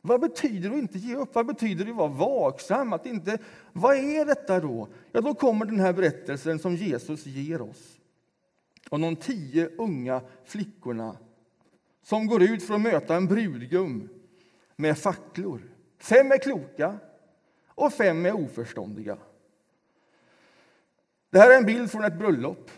Vad 0.00 0.20
betyder 0.20 0.70
det 0.70 0.76
att 0.76 0.82
inte 0.82 0.98
ge 0.98 1.16
upp? 1.16 1.34
Vad 1.34 1.46
betyder 1.46 1.84
det 1.84 1.90
att 1.90 1.96
vara 1.96 2.08
vaksam? 2.08 2.92
Att 2.92 3.06
inte, 3.06 3.38
vad 3.72 3.96
är 3.96 4.24
detta 4.24 4.60
då? 4.60 4.88
Ja, 5.12 5.20
då 5.20 5.34
kommer 5.34 5.66
den 5.66 5.80
här 5.80 5.92
berättelsen 5.92 6.58
som 6.58 6.76
Jesus 6.76 7.26
ger 7.26 7.62
oss 7.62 7.98
om 8.90 9.00
de 9.00 9.16
tio 9.16 9.70
unga 9.78 10.20
flickorna 10.44 11.16
som 12.06 12.26
går 12.26 12.42
ut 12.42 12.62
för 12.62 12.74
att 12.74 12.80
möta 12.80 13.16
en 13.16 13.26
brudgum 13.26 14.08
med 14.76 14.98
facklor. 14.98 15.62
Fem 15.98 16.32
är 16.32 16.38
kloka 16.38 16.98
och 17.68 17.92
fem 17.92 18.26
är 18.26 18.32
oförståndiga. 18.32 19.18
Det 21.30 21.38
här 21.38 21.50
är 21.50 21.56
en 21.56 21.66
bild 21.66 21.90
från 21.90 22.04
ett 22.04 22.18
bröllop. 22.18 22.70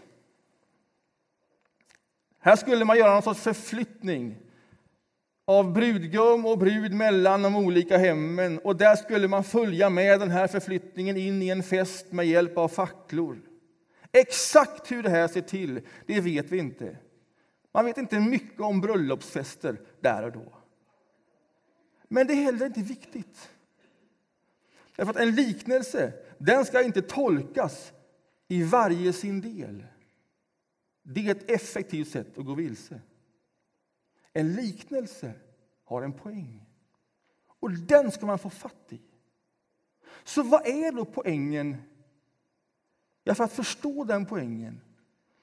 Här 2.38 2.56
skulle 2.56 2.84
man 2.84 2.98
göra 2.98 3.12
någon 3.12 3.22
sorts 3.22 3.40
förflyttning 3.40 4.36
av 5.44 5.72
brudgum 5.72 6.46
och 6.46 6.58
brud 6.58 6.92
mellan 6.92 7.42
de 7.42 7.56
olika 7.56 7.98
hemmen. 7.98 8.58
Och 8.58 8.76
där 8.76 8.96
skulle 8.96 9.28
man 9.28 9.44
följa 9.44 9.90
med 9.90 10.20
den 10.20 10.30
här 10.30 10.46
förflyttningen 10.46 11.16
in 11.16 11.42
i 11.42 11.48
en 11.48 11.62
fest 11.62 12.12
med 12.12 12.26
hjälp 12.26 12.58
av 12.58 12.68
facklor. 12.68 13.40
Exakt 14.12 14.90
hur 14.90 15.02
det 15.02 15.10
här 15.10 15.28
ser 15.28 15.40
till, 15.40 15.80
det 16.06 16.20
vet 16.20 16.52
vi 16.52 16.58
inte. 16.58 16.96
Man 17.72 17.84
vet 17.84 17.98
inte 17.98 18.20
mycket 18.20 18.60
om 18.60 18.80
bröllopsfester 18.80 19.80
där 20.00 20.22
och 20.22 20.32
då. 20.32 20.52
Men 22.08 22.26
det 22.26 22.32
är 22.32 22.42
heller 22.42 22.66
inte 22.66 22.82
viktigt. 22.82 23.50
Därför 24.96 25.10
att 25.10 25.20
en 25.20 25.34
liknelse 25.34 26.12
den 26.38 26.64
ska 26.64 26.82
inte 26.82 27.02
tolkas 27.02 27.92
i 28.48 28.62
varje 28.62 29.12
sin 29.12 29.40
del. 29.40 29.84
Det 31.02 31.26
är 31.26 31.30
ett 31.30 31.50
effektivt 31.50 32.08
sätt 32.08 32.38
att 32.38 32.44
gå 32.44 32.54
vilse. 32.54 33.00
En 34.32 34.52
liknelse 34.52 35.34
har 35.84 36.02
en 36.02 36.12
poäng, 36.12 36.66
och 37.60 37.72
den 37.72 38.10
ska 38.10 38.26
man 38.26 38.38
få 38.38 38.50
fatt 38.50 38.92
i. 38.92 39.00
Så 40.24 40.42
vad 40.42 40.66
är 40.66 40.92
då 40.92 41.04
poängen? 41.04 41.76
Ja, 43.24 43.34
för 43.34 43.44
att 43.44 43.52
förstå 43.52 44.04
den 44.04 44.26
poängen 44.26 44.80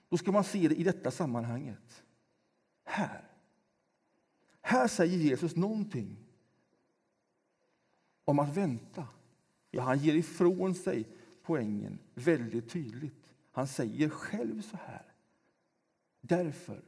då 0.10 0.18
ska 0.18 0.32
man 0.32 0.44
se 0.44 0.68
det 0.68 0.76
i 0.76 0.84
detta 0.84 1.12
sammanhanget 1.12 2.04
här. 2.86 3.22
Här 4.62 4.88
säger 4.88 5.18
Jesus 5.18 5.56
någonting 5.56 6.18
om 8.26 8.40
att 8.40 8.58
vänta. 8.58 9.08
Ja, 9.72 9.84
han 9.84 10.00
ger 10.00 10.14
ifrån 10.14 10.76
sig 10.76 11.08
poängen 11.44 12.00
väldigt 12.14 12.70
tydligt. 12.70 13.34
Han 13.52 13.68
säger 13.68 14.10
själv 14.10 14.62
så 14.62 14.78
här. 14.78 15.06
Därför, 16.22 16.82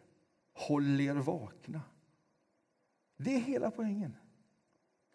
håll 0.53 1.01
er 1.01 1.13
vakna. 1.13 1.81
Det 3.17 3.35
är 3.35 3.39
hela 3.39 3.71
poängen. 3.71 4.15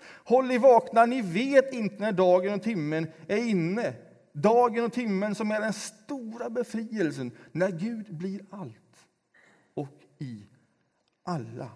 Håll 0.05 0.51
er 0.51 0.59
vakna, 0.59 1.07
ni 1.07 1.23
vet 1.23 1.73
inte 1.73 1.97
när 1.99 2.13
dagen 2.13 2.55
och 2.55 2.63
timmen 2.63 3.07
är 3.29 3.49
inne. 3.49 3.95
Dagen 4.33 4.85
och 4.85 4.93
timmen 4.93 5.35
som 5.35 5.51
är 5.51 5.61
den 5.61 5.73
stora 5.73 6.51
befrielsen, 6.51 7.33
när 7.53 7.71
Gud 7.71 8.15
blir 8.15 8.45
allt 8.51 9.07
och 9.75 10.03
i 10.19 10.47
alla. 11.23 11.71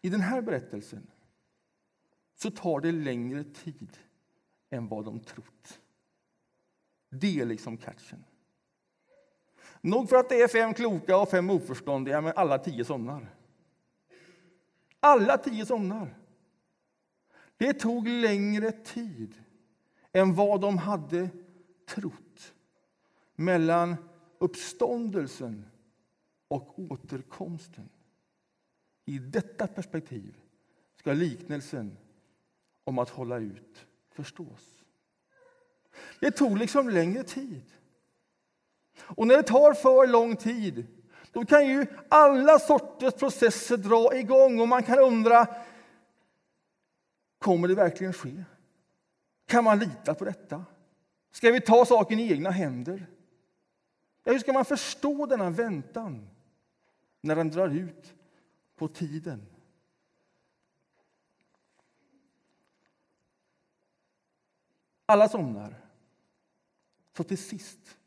I 0.00 0.08
den 0.08 0.20
här 0.20 0.42
berättelsen 0.42 1.06
så 2.34 2.50
tar 2.50 2.80
det 2.80 2.92
längre 2.92 3.44
tid 3.44 3.98
än 4.70 4.88
vad 4.88 5.04
de 5.04 5.20
trott. 5.20 5.80
Det 7.08 7.40
är 7.40 7.46
liksom 7.46 7.76
catchen. 7.76 8.24
Nog 9.80 10.08
för 10.08 10.16
att 10.16 10.28
det 10.28 10.42
är 10.42 10.48
fem 10.48 10.74
kloka 10.74 11.16
och 11.16 11.28
fem 11.28 11.50
oförståndiga, 11.50 12.20
men 12.20 12.32
alla 12.36 12.58
tio 12.58 12.84
somnar. 12.84 13.34
Alla 15.00 15.38
tio 15.38 15.66
somnar. 15.66 16.18
Det 17.56 17.72
tog 17.72 18.08
längre 18.08 18.72
tid 18.72 19.42
än 20.12 20.34
vad 20.34 20.60
de 20.60 20.78
hade 20.78 21.28
trott 21.86 22.54
mellan 23.34 23.96
uppståndelsen 24.38 25.64
och 26.48 26.78
återkomsten. 26.78 27.88
I 29.04 29.18
detta 29.18 29.66
perspektiv 29.66 30.36
ska 30.96 31.12
liknelsen 31.12 31.96
om 32.84 32.98
att 32.98 33.10
hålla 33.10 33.38
ut 33.38 33.86
förstås. 34.10 34.84
Det 36.20 36.30
tog 36.30 36.58
liksom 36.58 36.90
längre 36.90 37.22
tid. 37.22 37.62
Och 38.98 39.26
när 39.26 39.36
det 39.36 39.42
tar 39.42 39.74
för 39.74 40.06
lång 40.06 40.36
tid 40.36 40.86
då 41.32 41.44
kan 41.44 41.66
ju 41.66 41.86
alla 42.08 42.58
sorters 42.58 43.14
processer 43.14 43.76
dra 43.76 44.16
igång 44.16 44.60
och 44.60 44.68
man 44.68 44.82
kan 44.82 44.98
undra 44.98 45.46
Kommer 47.42 47.68
det 47.68 47.74
verkligen 47.74 48.12
ske? 48.12 48.44
Kan 49.46 49.64
man 49.64 49.78
lita 49.78 50.14
på 50.14 50.24
detta? 50.24 50.64
Ska 51.30 51.50
vi 51.50 51.60
ta 51.60 51.84
saken 51.84 52.18
i 52.18 52.32
egna 52.32 52.50
händer? 52.50 53.06
Ja, 54.24 54.32
hur 54.32 54.38
ska 54.38 54.52
man 54.52 54.64
förstå 54.64 55.26
denna 55.26 55.50
väntan 55.50 56.28
när 57.20 57.36
den 57.36 57.50
drar 57.50 57.68
ut 57.68 58.14
på 58.76 58.88
tiden? 58.88 59.46
Alla 65.06 65.28
somnar. 65.28 65.74
Så 67.16 67.24
till 67.24 67.38
sist 67.38 67.98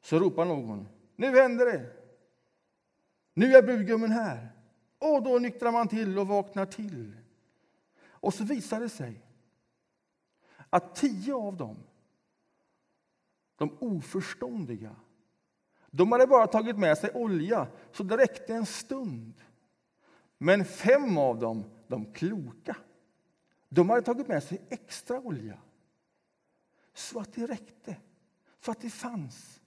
så 0.00 0.18
ropar 0.18 0.44
någon. 0.44 0.88
Nu 1.16 1.40
händer 1.40 1.66
det! 1.66 1.92
Nu 3.34 3.54
är 3.54 3.62
brudgummen 3.62 4.10
här. 4.10 4.48
Och 4.98 5.22
då 5.22 5.38
nyktrar 5.38 5.72
man 5.72 5.88
till 5.88 6.18
och 6.18 6.28
vaknar 6.28 6.66
till. 6.66 7.16
Och 8.06 8.34
så 8.34 8.44
visar 8.44 8.80
det 8.80 8.88
sig 8.88 9.23
att 10.74 10.94
tio 10.94 11.34
av 11.34 11.56
dem, 11.56 11.76
de 13.56 13.76
oförståndiga, 13.80 14.96
de 15.90 16.12
hade 16.12 16.26
bara 16.26 16.46
tagit 16.46 16.78
med 16.78 16.98
sig 16.98 17.10
olja, 17.14 17.66
så 17.92 18.02
det 18.02 18.16
räckte 18.16 18.54
en 18.54 18.66
stund. 18.66 19.34
Men 20.38 20.64
fem 20.64 21.18
av 21.18 21.38
dem, 21.38 21.64
de 21.86 22.12
kloka, 22.12 22.76
de 23.68 23.90
hade 23.90 24.02
tagit 24.02 24.28
med 24.28 24.42
sig 24.42 24.62
extra 24.68 25.20
olja 25.20 25.58
så 26.94 27.20
att 27.20 27.32
det 27.32 27.46
räckte, 27.46 27.96
så 28.60 28.70
att 28.70 28.80
det 28.80 28.90
fanns 28.90 29.60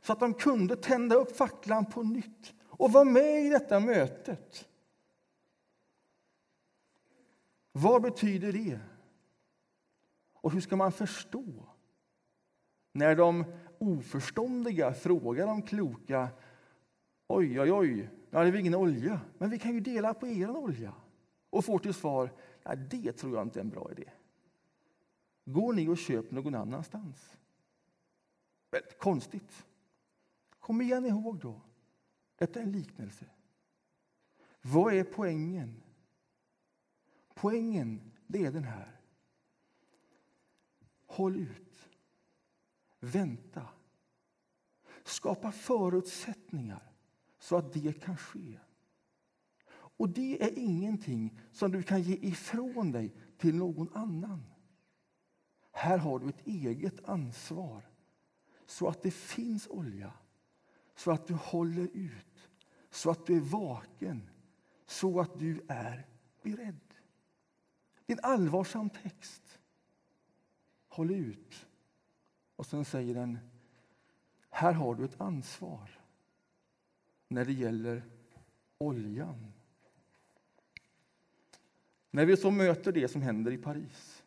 så 0.00 0.12
att 0.12 0.20
de 0.20 0.34
kunde 0.34 0.76
tända 0.76 1.14
upp 1.14 1.36
facklan 1.36 1.86
på 1.86 2.02
nytt 2.02 2.54
och 2.62 2.92
vara 2.92 3.04
med 3.04 3.46
i 3.46 3.48
detta 3.48 3.80
mötet. 3.80 4.68
Vad 7.72 8.02
betyder 8.02 8.52
det? 8.52 8.80
Och 10.44 10.52
hur 10.52 10.60
ska 10.60 10.76
man 10.76 10.92
förstå 10.92 11.44
när 12.92 13.16
de 13.16 13.44
oförståndiga 13.78 14.94
frågar 14.94 15.46
de 15.46 15.62
kloka 15.62 16.28
Oj, 17.26 17.60
oj, 17.60 17.72
oj, 17.72 18.10
nu 18.30 18.38
hade 18.38 18.50
vi 18.50 18.60
ingen 18.60 18.74
olja, 18.74 19.20
men 19.38 19.50
vi 19.50 19.58
kan 19.58 19.74
ju 19.74 19.80
dela 19.80 20.14
på 20.14 20.28
er 20.28 20.50
olja. 20.50 20.94
Och 21.50 21.64
får 21.64 21.78
till 21.78 21.94
svar, 21.94 22.30
Nej, 22.64 22.76
det 22.76 23.12
tror 23.12 23.34
jag 23.34 23.46
inte 23.46 23.58
är 23.58 23.64
en 23.64 23.70
bra 23.70 23.90
idé. 23.90 24.10
Går 25.44 25.72
ni 25.72 25.88
och 25.88 25.98
köp 25.98 26.30
någon 26.30 26.54
annanstans. 26.54 27.36
Väldigt 28.70 28.98
konstigt. 28.98 29.66
Kom 30.58 30.80
igen 30.80 31.06
ihåg 31.06 31.38
då, 31.38 31.60
detta 32.36 32.60
är 32.60 32.64
en 32.64 32.72
liknelse. 32.72 33.24
Vad 34.62 34.94
är 34.94 35.04
poängen? 35.04 35.82
Poängen 37.34 38.12
det 38.26 38.44
är 38.44 38.52
den 38.52 38.64
här. 38.64 39.03
Håll 41.14 41.36
ut. 41.36 41.88
Vänta. 43.00 43.68
Skapa 45.04 45.52
förutsättningar 45.52 46.92
så 47.38 47.56
att 47.56 47.72
det 47.72 48.00
kan 48.00 48.16
ske. 48.16 48.58
Och 49.72 50.08
det 50.08 50.42
är 50.42 50.58
ingenting 50.58 51.40
som 51.52 51.72
du 51.72 51.82
kan 51.82 52.02
ge 52.02 52.14
ifrån 52.14 52.92
dig 52.92 53.14
till 53.38 53.54
någon 53.54 53.88
annan. 53.94 54.42
Här 55.72 55.98
har 55.98 56.18
du 56.18 56.28
ett 56.28 56.46
eget 56.46 57.08
ansvar 57.08 57.88
så 58.66 58.88
att 58.88 59.02
det 59.02 59.10
finns 59.10 59.66
olja, 59.66 60.12
så 60.94 61.10
att 61.10 61.26
du 61.26 61.34
håller 61.34 61.88
ut, 61.92 62.50
så 62.90 63.10
att 63.10 63.26
du 63.26 63.36
är 63.36 63.40
vaken, 63.40 64.30
så 64.86 65.20
att 65.20 65.38
du 65.38 65.64
är 65.68 66.06
beredd. 66.42 66.94
Det 68.06 68.12
är 68.12 68.18
en 68.18 68.24
allvarsam 68.24 68.90
text. 68.90 69.58
Håll 70.94 71.10
ut. 71.10 71.66
Och 72.56 72.66
sen 72.66 72.84
säger 72.84 73.14
den, 73.14 73.38
här 74.50 74.72
har 74.72 74.94
du 74.94 75.04
ett 75.04 75.20
ansvar 75.20 75.90
när 77.28 77.44
det 77.44 77.52
gäller 77.52 78.02
oljan. 78.78 79.52
När 82.10 82.26
vi 82.26 82.36
så 82.36 82.50
möter 82.50 82.92
det 82.92 83.08
som 83.08 83.22
händer 83.22 83.52
i 83.52 83.58
Paris 83.58 84.24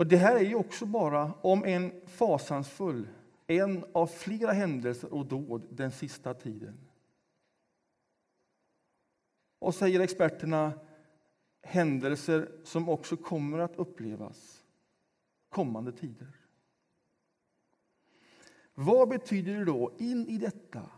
Och 0.00 0.06
Det 0.06 0.16
här 0.16 0.36
är 0.36 0.44
ju 0.44 0.54
också 0.54 0.86
bara, 0.86 1.32
om 1.42 1.64
en 1.64 2.00
fasansfull, 2.06 3.08
en 3.46 3.84
av 3.92 4.06
flera 4.06 4.52
händelser 4.52 5.14
och 5.14 5.26
dåd 5.26 5.66
den 5.70 5.92
sista 5.92 6.34
tiden. 6.34 6.78
Och 9.58 9.74
säger 9.74 10.00
experterna, 10.00 10.72
händelser 11.62 12.52
som 12.64 12.88
också 12.88 13.16
kommer 13.16 13.58
att 13.58 13.76
upplevas 13.76 14.64
kommande 15.48 15.92
tider. 15.92 16.40
Vad 18.74 19.08
betyder 19.08 19.54
det 19.54 19.64
då 19.64 19.96
in 19.98 20.26
i 20.26 20.38
detta 20.38 20.90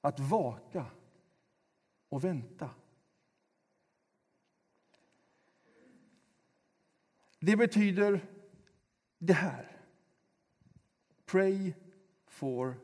att 0.00 0.20
vaka 0.20 0.86
och 2.08 2.24
vänta? 2.24 2.70
Det 7.40 7.56
betyder 7.56 8.26
det 9.18 9.32
här. 9.32 9.80
Pray 11.24 11.74
for 12.26 12.80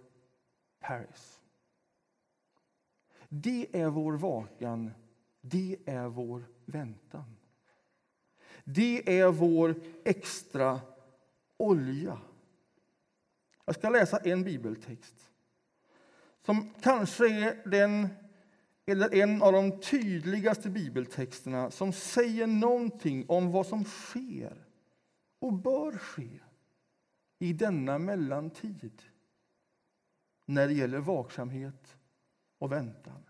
Paris. 0.80 1.40
Det 3.28 3.80
är 3.80 3.88
vår 3.88 4.12
vakan, 4.12 4.94
det 5.50 5.76
är 5.84 6.08
vår 6.08 6.44
väntan. 6.64 7.36
Det 8.64 9.18
är 9.20 9.28
vår 9.28 9.74
extra 10.04 10.80
olja. 11.56 12.18
Jag 13.64 13.74
ska 13.74 13.90
läsa 13.90 14.18
en 14.18 14.44
bibeltext 14.44 15.30
som 16.42 16.74
kanske 16.80 17.28
är 17.28 17.68
den 17.68 18.08
eller 18.86 19.14
en 19.14 19.42
av 19.42 19.52
de 19.52 19.80
tydligaste 19.80 20.70
bibeltexterna 20.70 21.70
som 21.70 21.92
säger 21.92 22.46
någonting 22.46 23.24
om 23.28 23.52
vad 23.52 23.66
som 23.66 23.84
sker 23.84 24.64
och 25.38 25.52
bör 25.52 25.92
ske 25.92 26.40
i 27.38 27.52
denna 27.52 27.98
mellantid 27.98 29.02
när 30.44 30.68
det 30.68 30.74
gäller 30.74 30.98
vaksamhet 30.98 31.96
och 32.58 32.72
väntan. 32.72 33.27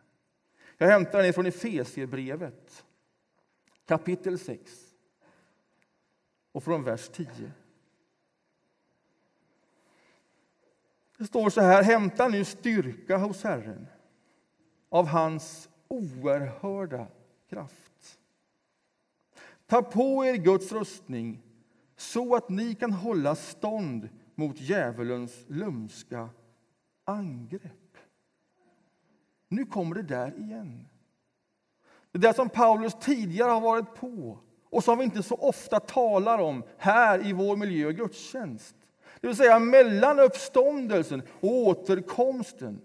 Jag 0.79 0.89
hämtar 0.89 1.23
den 1.23 1.33
från 1.33 1.47
Efesierbrevet, 1.47 2.85
kapitel 3.87 4.39
6 4.39 4.71
och 6.53 6.65
från 6.65 6.85
vers 6.85 7.09
10. 7.09 7.29
Det 11.19 11.27
står 11.27 11.51
så 11.51 11.61
här, 11.61 11.83
hämta 11.83 12.29
nu 12.29 12.45
styrka 12.45 13.17
hos 13.17 13.45
Herren 13.45 13.87
av 14.89 15.07
hans 15.07 15.69
oerhörda 15.89 17.07
kraft. 17.49 18.19
Ta 19.67 19.83
på 19.83 20.25
er 20.25 20.35
Guds 20.35 20.73
rustning 20.73 21.43
så 21.97 22.35
att 22.35 22.49
ni 22.49 22.75
kan 22.75 22.93
hålla 22.93 23.35
stånd 23.35 24.09
mot 24.35 24.61
djävulens 24.61 25.45
lumska 25.47 26.29
angrepp. 27.05 27.88
Nu 29.49 29.67
kommer 29.67 29.95
det 29.95 30.03
där 30.03 30.39
igen. 30.39 30.89
Det 32.13 32.19
där 32.19 32.33
som 32.33 32.49
Paulus 32.49 32.95
tidigare 33.01 33.51
har 33.51 33.61
varit 33.61 33.95
på 33.95 34.39
och 34.71 34.85
som 34.85 34.99
vi 34.99 35.05
inte 35.05 35.23
så 35.23 35.35
ofta 35.35 35.81
talar 35.81 36.39
om 36.39 36.65
här 36.79 37.27
i 37.27 37.33
vår 37.33 37.57
miljö 37.57 37.87
och 37.87 37.95
gudstjänst. 37.95 38.75
Det 39.21 39.27
vill 39.27 39.37
säga 39.37 39.59
mellan 39.59 40.21
uppståndelsen 40.21 41.23
och 41.41 41.53
återkomsten 41.53 42.81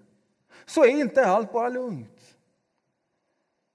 så 0.66 0.84
är 0.84 0.90
inte 0.90 1.26
allt 1.26 1.52
bara 1.52 1.70
lugnt. 1.70 2.38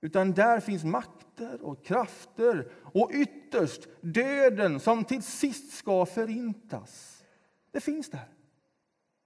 Utan 0.01 0.33
där 0.33 0.61
finns 0.61 0.85
makter 0.85 1.63
och 1.63 1.85
krafter 1.85 2.71
och 2.83 3.11
ytterst 3.15 3.89
döden 4.01 4.81
som 4.81 5.05
till 5.05 5.23
sist 5.23 5.73
ska 5.73 6.07
förintas. 6.07 7.25
Det 7.71 7.81
finns 7.81 8.11
där 8.11 8.29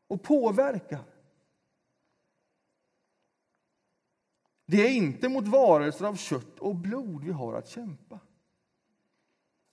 och 0.09 0.23
påverkar. 0.23 1.12
Det 4.73 4.87
är 4.87 4.93
inte 4.93 5.29
mot 5.29 5.49
varelser 5.49 6.05
av 6.05 6.17
kött 6.17 6.59
och 6.59 6.75
blod 6.75 7.25
vi 7.25 7.33
har 7.33 7.55
att 7.55 7.69
kämpa 7.69 8.21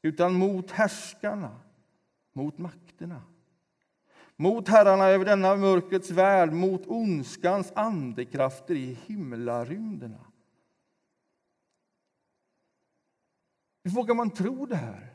utan 0.02 0.34
mot 0.34 0.72
härskarna, 0.72 1.60
mot 2.34 2.58
makterna 2.58 3.22
mot 4.40 4.68
herrarna 4.68 5.06
över 5.06 5.26
denna 5.26 5.56
mörkrets 5.56 6.12
värld, 6.12 6.54
mot 6.54 6.88
ondskans 6.88 7.72
andekrafter 7.76 8.76
i 8.76 8.98
himlarymderna. 9.06 10.26
Hur 13.84 13.92
vågar 13.92 14.16
man 14.16 14.30
tro 14.30 14.66
det 14.66 14.76
här? 14.76 15.14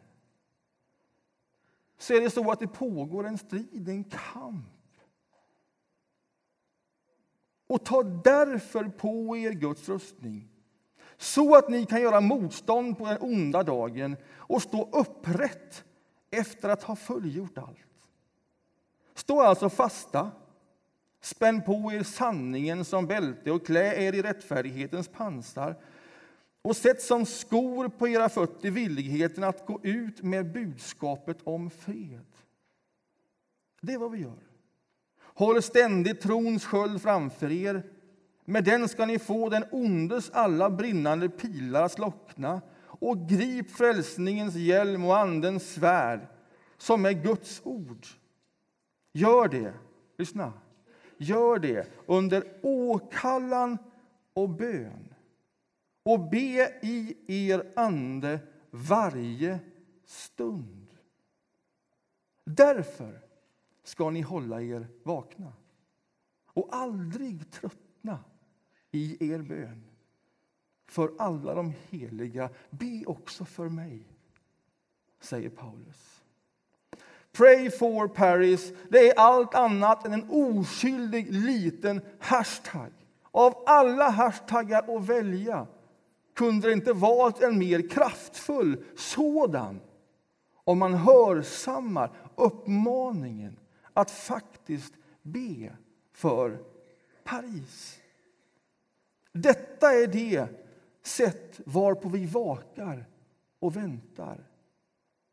Så 1.98 2.14
är 2.14 2.20
det 2.20 2.30
så 2.30 2.50
att 2.50 2.60
det 2.60 2.68
pågår 2.68 3.26
en 3.26 3.38
strid, 3.38 3.88
en 3.88 4.04
kamp. 4.04 4.73
Och 7.74 7.84
ta 7.84 8.02
därför 8.02 8.84
på 8.84 9.36
er 9.36 9.50
Guds 9.50 9.88
rustning 9.88 10.48
så 11.16 11.56
att 11.56 11.68
ni 11.68 11.86
kan 11.86 12.02
göra 12.02 12.20
motstånd 12.20 12.98
på 12.98 13.06
den 13.06 13.18
onda 13.20 13.62
dagen 13.62 14.16
och 14.36 14.62
stå 14.62 14.88
upprätt 14.92 15.84
efter 16.30 16.68
att 16.68 16.82
ha 16.82 16.96
fullgjort 16.96 17.58
allt. 17.58 18.10
Stå 19.14 19.40
alltså 19.40 19.68
fasta, 19.68 20.30
spänn 21.20 21.62
på 21.62 21.92
er 21.92 22.02
sanningen 22.02 22.84
som 22.84 23.06
bälte 23.06 23.52
och 23.52 23.66
klä 23.66 24.06
er 24.06 24.12
i 24.12 24.22
rättfärdighetens 24.22 25.08
pansar 25.08 25.76
och 26.62 26.76
sätt 26.76 27.02
som 27.02 27.26
skor 27.26 27.88
på 27.88 28.08
era 28.08 28.28
fötter 28.28 28.70
villigheten 28.70 29.44
att 29.44 29.66
gå 29.66 29.80
ut 29.82 30.22
med 30.22 30.52
budskapet 30.52 31.38
om 31.44 31.70
fred. 31.70 32.26
Det 33.80 33.92
är 33.92 33.98
vad 33.98 34.12
vi 34.12 34.18
gör. 34.18 34.53
Håll 35.34 35.62
ständigt 35.62 36.20
trons 36.20 36.64
sköld 36.64 37.02
framför 37.02 37.52
er. 37.52 37.82
Med 38.44 38.64
den 38.64 38.88
ska 38.88 39.06
ni 39.06 39.18
få 39.18 39.48
den 39.48 39.64
ondes 39.70 40.30
alla 40.30 40.70
brinnande 40.70 41.28
pilar 41.28 41.82
att 41.82 41.92
slockna 41.92 42.60
och 42.82 43.28
grip 43.28 43.70
frälsningens 43.70 44.54
hjälm 44.54 45.04
och 45.04 45.18
Andens 45.18 45.74
svärd, 45.74 46.26
som 46.78 47.06
är 47.06 47.12
Guds 47.12 47.60
ord. 47.64 48.06
Gör 49.12 49.48
det, 49.48 49.74
lyssna, 50.18 50.52
gör 51.16 51.58
det 51.58 51.88
under 52.06 52.44
åkallan 52.62 53.78
och 54.34 54.48
bön 54.48 55.14
och 56.02 56.20
be 56.30 56.72
i 56.82 57.16
er 57.26 57.72
ande 57.76 58.38
varje 58.70 59.58
stund. 60.06 60.94
Därför 62.44 63.23
ska 63.84 64.10
ni 64.10 64.20
hålla 64.20 64.62
er 64.62 64.86
vakna 65.02 65.52
och 66.46 66.68
aldrig 66.72 67.50
tröttna 67.50 68.18
i 68.90 69.32
er 69.32 69.38
bön. 69.38 69.84
För 70.86 71.12
alla 71.18 71.54
de 71.54 71.72
heliga, 71.90 72.50
be 72.70 73.04
också 73.06 73.44
för 73.44 73.68
mig, 73.68 74.02
säger 75.20 75.50
Paulus. 75.50 76.22
Pray 77.32 77.70
for 77.70 78.08
Paris, 78.08 78.72
det 78.88 79.08
är 79.08 79.18
allt 79.18 79.54
annat 79.54 80.06
än 80.06 80.12
en 80.12 80.30
oskyldig 80.30 81.32
liten 81.32 82.00
hashtag. 82.20 82.92
Av 83.30 83.62
alla 83.66 84.10
hashtaggar 84.10 84.96
att 84.96 85.08
välja 85.08 85.66
kunde 86.34 86.68
det 86.68 86.72
inte 86.72 86.92
valt 86.92 87.42
en 87.42 87.58
mer 87.58 87.88
kraftfull 87.88 88.84
sådan 88.96 89.80
om 90.64 90.78
man 90.78 90.94
hörsammar 90.94 92.10
uppmaningen 92.34 93.58
att 93.94 94.10
faktiskt 94.10 94.94
be 95.22 95.76
för 96.12 96.64
Paris. 97.24 98.00
Detta 99.32 99.92
är 99.92 100.06
det 100.06 100.48
sätt 101.02 101.60
varpå 101.66 102.08
vi 102.08 102.26
vakar 102.26 103.06
och 103.58 103.76
väntar. 103.76 104.50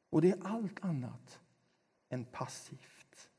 Och 0.09 0.21
det 0.21 0.31
är 0.31 0.39
allt 0.43 0.85
annat 0.85 1.39
än 2.09 2.25
passivt. 2.25 3.29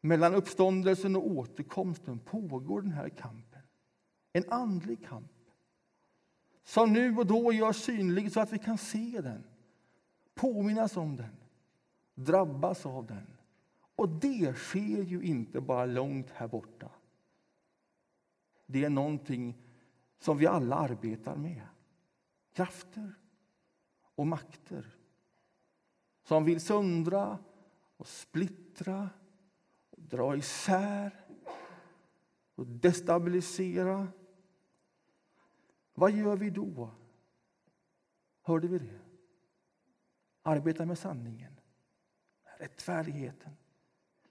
Mellan 0.00 0.34
uppståndelsen 0.34 1.16
och 1.16 1.26
återkomsten 1.26 2.18
pågår 2.18 2.82
den 2.82 2.92
här 2.92 3.08
kampen. 3.08 3.62
En 4.32 4.44
andlig 4.52 5.06
kamp 5.06 5.32
som 6.64 6.92
nu 6.92 7.16
och 7.16 7.26
då 7.26 7.52
görs 7.52 7.76
synlig 7.76 8.32
så 8.32 8.40
att 8.40 8.52
vi 8.52 8.58
kan 8.58 8.78
se 8.78 9.20
den, 9.20 9.44
påminnas 10.34 10.96
om 10.96 11.16
den, 11.16 11.36
drabbas 12.14 12.86
av 12.86 13.06
den. 13.06 13.26
Och 13.96 14.08
det 14.08 14.56
sker 14.56 15.02
ju 15.02 15.22
inte 15.22 15.60
bara 15.60 15.86
långt 15.86 16.30
här 16.30 16.48
borta. 16.48 16.90
Det 18.66 18.84
är 18.84 18.90
någonting 18.90 19.58
som 20.18 20.38
vi 20.38 20.46
alla 20.46 20.76
arbetar 20.76 21.36
med. 21.36 21.66
Krafter 22.52 23.14
och 24.14 24.26
makter 24.26 24.96
som 26.22 26.44
vill 26.44 26.60
söndra 26.60 27.38
och 27.96 28.06
splittra, 28.06 29.10
och 29.90 30.02
dra 30.02 30.36
isär 30.36 31.24
och 32.54 32.66
destabilisera. 32.66 34.08
Vad 35.94 36.12
gör 36.12 36.36
vi 36.36 36.50
då? 36.50 36.90
Hörde 38.42 38.68
vi 38.68 38.78
det? 38.78 39.00
Arbeta 40.42 40.86
med 40.86 40.98
sanningen, 40.98 41.60
rättfärdigheten 42.62 43.56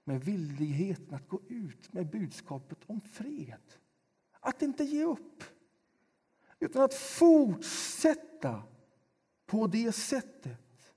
med 0.04 0.24
villigheten 0.24 1.14
att 1.14 1.28
gå 1.28 1.40
ut 1.48 1.92
med 1.92 2.10
budskapet 2.10 2.78
om 2.86 3.00
fred. 3.00 3.60
Att 4.40 4.62
inte 4.62 4.84
ge 4.84 5.04
upp, 5.04 5.44
utan 6.60 6.82
att 6.82 6.94
fortsätta 6.94 8.62
på 9.46 9.66
det 9.66 9.92
sättet. 9.92 10.94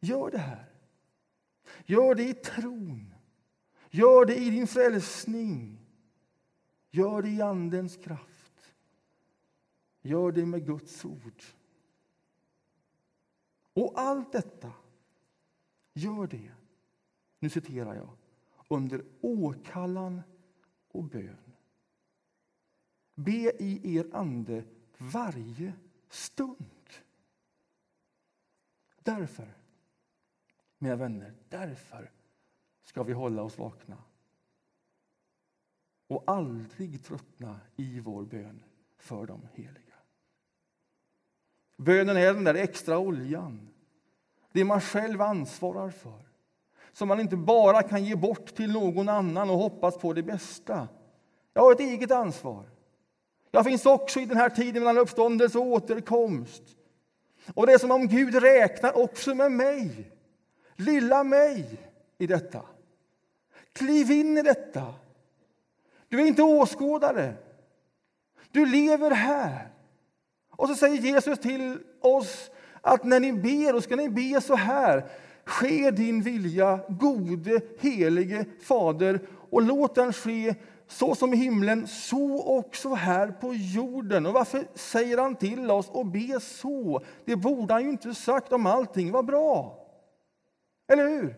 Gör 0.00 0.30
det 0.30 0.38
här. 0.38 0.72
Gör 1.84 2.14
det 2.14 2.28
i 2.28 2.34
tron. 2.34 3.14
Gör 3.90 4.24
det 4.24 4.36
i 4.36 4.50
din 4.50 4.66
frälsning. 4.66 5.80
Gör 6.90 7.22
det 7.22 7.28
i 7.28 7.42
Andens 7.42 7.96
kraft. 7.96 8.74
Gör 10.00 10.32
det 10.32 10.46
med 10.46 10.66
Guds 10.66 11.04
ord. 11.04 11.42
Och 13.72 13.92
allt 14.00 14.32
detta, 14.32 14.72
gör 15.96 16.26
det, 16.26 16.52
nu 17.38 17.50
citerar 17.50 17.94
jag, 17.94 18.10
under 18.68 19.04
åkallan 19.20 20.22
och 20.88 21.04
bön. 21.04 21.52
Be 23.14 23.62
i 23.62 23.96
er 23.96 24.06
ande 24.12 24.64
varje 24.98 25.72
stund. 26.08 26.90
Därför 29.02 29.54
mina 30.78 30.96
vänner, 30.96 31.34
därför 31.48 32.10
ska 32.84 33.02
vi 33.02 33.12
hålla 33.12 33.42
oss 33.42 33.58
vakna 33.58 34.02
och 36.06 36.24
aldrig 36.26 37.04
tröttna 37.04 37.60
i 37.76 38.00
vår 38.00 38.24
bön 38.24 38.62
för 38.96 39.26
de 39.26 39.48
heliga. 39.52 39.94
Bönen 41.76 42.16
är 42.16 42.34
den 42.34 42.44
där 42.44 42.54
extra 42.54 42.98
oljan, 42.98 43.68
det 44.56 44.64
man 44.64 44.80
själv 44.80 45.22
ansvarar 45.22 45.90
för 45.90 46.26
som 46.92 47.08
man 47.08 47.20
inte 47.20 47.36
bara 47.36 47.82
kan 47.82 48.04
ge 48.04 48.16
bort 48.16 48.54
till 48.54 48.72
någon 48.72 49.08
annan 49.08 49.50
och 49.50 49.58
hoppas 49.58 49.98
på 49.98 50.12
det 50.12 50.22
bästa. 50.22 50.88
Jag 51.54 51.62
har 51.62 51.72
ett 51.72 51.80
eget 51.80 52.10
ansvar. 52.10 52.64
Jag 53.50 53.64
finns 53.64 53.86
också 53.86 54.20
i 54.20 54.24
den 54.24 54.36
här 54.36 54.48
tiden 54.48 54.82
mellan 54.82 54.98
uppståndelse 54.98 55.58
och 55.58 55.66
återkomst. 55.66 56.62
Och 57.54 57.66
det 57.66 57.72
är 57.72 57.78
som 57.78 57.90
om 57.90 58.08
Gud 58.08 58.34
räknar 58.34 58.98
också 58.98 59.34
med 59.34 59.52
mig 59.52 60.10
lilla 60.76 61.24
mig 61.24 61.80
i 62.18 62.26
detta. 62.26 62.62
Kliv 63.72 64.10
in 64.10 64.38
i 64.38 64.42
detta. 64.42 64.94
Du 66.08 66.20
är 66.20 66.26
inte 66.26 66.42
åskådare. 66.42 67.34
Du 68.50 68.66
lever 68.66 69.10
här. 69.10 69.68
Och 70.50 70.68
så 70.68 70.74
säger 70.74 70.96
Jesus 70.96 71.38
till 71.38 71.78
oss 72.00 72.50
att 72.86 73.04
när 73.04 73.20
ni 73.20 73.32
ber, 73.32 73.72
då 73.72 73.80
ska 73.80 73.96
ni 73.96 74.08
be 74.08 74.40
så 74.40 74.54
här. 74.54 75.04
Ske 75.44 75.90
din 75.90 76.22
vilja, 76.22 76.80
gode, 76.88 77.60
helige 77.80 78.44
Fader, 78.62 79.20
och 79.50 79.62
låt 79.62 79.94
den 79.94 80.12
ske 80.12 80.54
så 80.88 81.14
som 81.14 81.34
i 81.34 81.36
himlen, 81.36 81.86
så 81.86 82.58
också 82.58 82.94
här 82.94 83.28
på 83.28 83.54
jorden. 83.54 84.26
Och 84.26 84.32
varför 84.32 84.66
säger 84.74 85.18
han 85.18 85.36
till 85.36 85.70
oss 85.70 85.90
att 85.94 86.06
be 86.06 86.40
så? 86.40 87.00
Det 87.24 87.36
borde 87.36 87.74
han 87.74 87.82
ju 87.82 87.88
inte 87.88 88.14
sagt 88.14 88.52
om 88.52 88.66
allting 88.66 89.12
var 89.12 89.22
bra. 89.22 89.78
Eller 90.92 91.08
hur? 91.08 91.36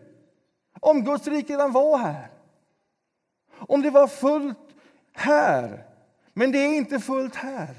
Om 0.79 1.03
Guds 1.03 1.27
rike 1.27 1.53
redan 1.53 1.71
var 1.71 1.97
här. 1.97 2.27
Om 3.51 3.81
det 3.81 3.89
var 3.89 4.07
fullt 4.07 4.75
här. 5.13 5.85
Men 6.33 6.51
det 6.51 6.57
är 6.57 6.77
inte 6.77 6.99
fullt 6.99 7.35
här. 7.35 7.75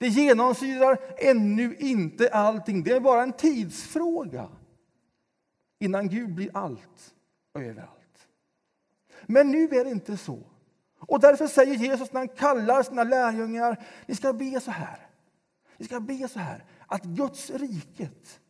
Det 0.00 0.08
genomsyrar 0.08 0.98
ännu 1.18 1.76
inte 1.78 2.28
allting. 2.28 2.82
Det 2.82 2.92
är 2.92 3.00
bara 3.00 3.22
en 3.22 3.32
tidsfråga 3.32 4.48
innan 5.78 6.08
Gud 6.08 6.34
blir 6.34 6.50
allt 6.54 7.14
och 7.52 7.62
överallt. 7.62 8.28
Men 9.26 9.50
nu 9.50 9.64
är 9.64 9.84
det 9.84 9.90
inte 9.90 10.16
så. 10.16 10.38
Och 10.98 11.20
därför 11.20 11.46
säger 11.46 11.74
Jesus 11.74 12.12
när 12.12 12.20
han 12.20 12.28
kallar 12.28 12.82
sina 12.82 13.04
lärjungar, 13.04 13.84
ni 14.06 14.14
ska 14.14 14.32
be 14.32 14.60
så 14.60 14.70
här. 14.70 15.06
Ni 15.76 15.84
ska 15.84 16.00
be 16.00 16.28
så 16.28 16.38
här, 16.38 16.64
att 16.86 17.04
Guds 17.04 17.50
riket, 17.50 18.40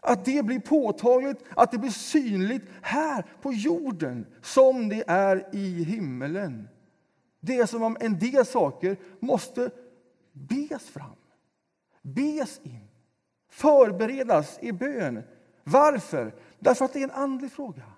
att 0.00 0.24
det 0.24 0.44
blir 0.44 0.60
påtagligt, 0.60 1.44
att 1.56 1.72
det 1.72 1.78
blir 1.78 1.90
synligt 1.90 2.70
här 2.82 3.24
på 3.42 3.52
jorden 3.52 4.26
som 4.42 4.88
det 4.88 5.04
är 5.06 5.48
i 5.52 5.84
himmelen. 5.84 6.68
Det 7.40 7.56
är 7.56 7.66
som 7.66 7.82
om 7.82 7.96
en 8.00 8.18
del 8.18 8.46
saker 8.46 8.96
måste 9.20 9.70
bes 10.34 10.90
fram, 10.90 11.16
bes 12.02 12.60
in, 12.62 12.88
förberedas 13.48 14.58
i 14.62 14.72
bön. 14.72 15.22
Varför? 15.64 16.34
Därför 16.58 16.84
att 16.84 16.92
det 16.92 16.98
är 16.98 17.04
en 17.04 17.10
andlig 17.10 17.52
fråga. 17.52 17.92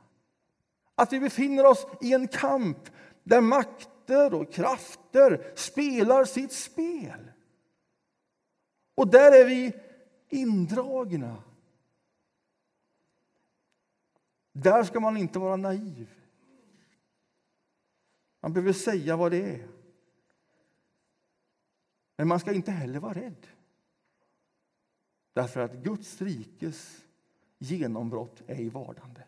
Att 0.95 1.13
vi 1.13 1.21
befinner 1.21 1.67
oss 1.67 1.87
i 2.01 2.13
en 2.13 2.29
kamp 2.29 2.79
där 3.23 3.41
makter 3.41 4.35
och 4.35 4.53
krafter 4.53 5.53
spelar 5.55 6.25
sitt 6.25 6.53
spel. 6.53 7.33
Och 8.95 9.09
där 9.09 9.41
är 9.41 9.45
vi 9.45 9.73
indragna. 10.29 11.43
Där 14.53 14.85
ska 14.85 15.01
man 15.01 15.17
inte 15.17 15.39
vara 15.39 15.57
naiv. 15.57 16.11
Man 18.41 18.53
behöver 18.53 18.73
säga 18.73 19.17
vad 19.17 19.31
det 19.31 19.55
är. 19.55 19.76
Men 22.17 22.29
man 22.29 22.41
ska 22.41 22.53
inte 22.53 22.71
heller 22.71 23.01
vara 23.01 23.13
rädd. 23.13 23.47
Därför 25.33 25.61
att 25.61 25.73
Guds 25.73 26.23
rikes 26.23 27.07
genombrott 27.59 28.43
är 28.47 28.61
i 28.61 28.69
vardande. 28.69 29.25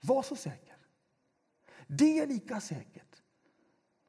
Var 0.00 0.22
så 0.22 0.36
säker. 0.36 0.76
Det 1.86 2.18
är 2.18 2.26
lika 2.26 2.60
säkert 2.60 3.22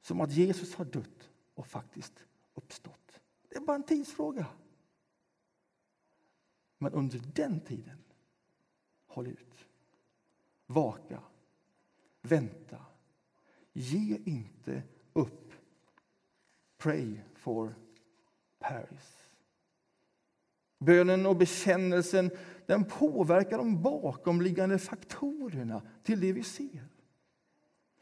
som 0.02 0.22
att 0.22 0.32
Jesus 0.32 0.76
har 0.76 0.86
dött 0.86 1.30
och 1.54 1.68
faktiskt 1.68 2.26
uppstått. 2.54 3.20
Det 3.50 3.56
är 3.56 3.62
bara 3.62 3.76
en 3.76 3.84
tidsfråga. 3.84 4.48
Men 6.78 6.94
under 6.94 7.20
den 7.20 7.60
tiden, 7.60 8.04
håll 9.06 9.28
ut. 9.28 9.66
Vaka. 10.66 11.24
Vänta. 12.22 12.86
Ge 13.74 14.18
inte 14.26 14.84
upp. 15.14 15.54
Pray 16.78 17.20
for 17.44 17.76
Paris. 18.60 19.18
Bönen 20.80 21.26
och 21.26 21.36
bekännelsen 21.36 22.32
den 22.66 22.86
påverkar 22.86 23.58
de 23.58 23.82
bakomliggande 23.82 24.80
faktorerna 24.80 25.82
till 26.04 26.20
det 26.20 26.34
vi 26.34 26.44
ser. 26.44 26.88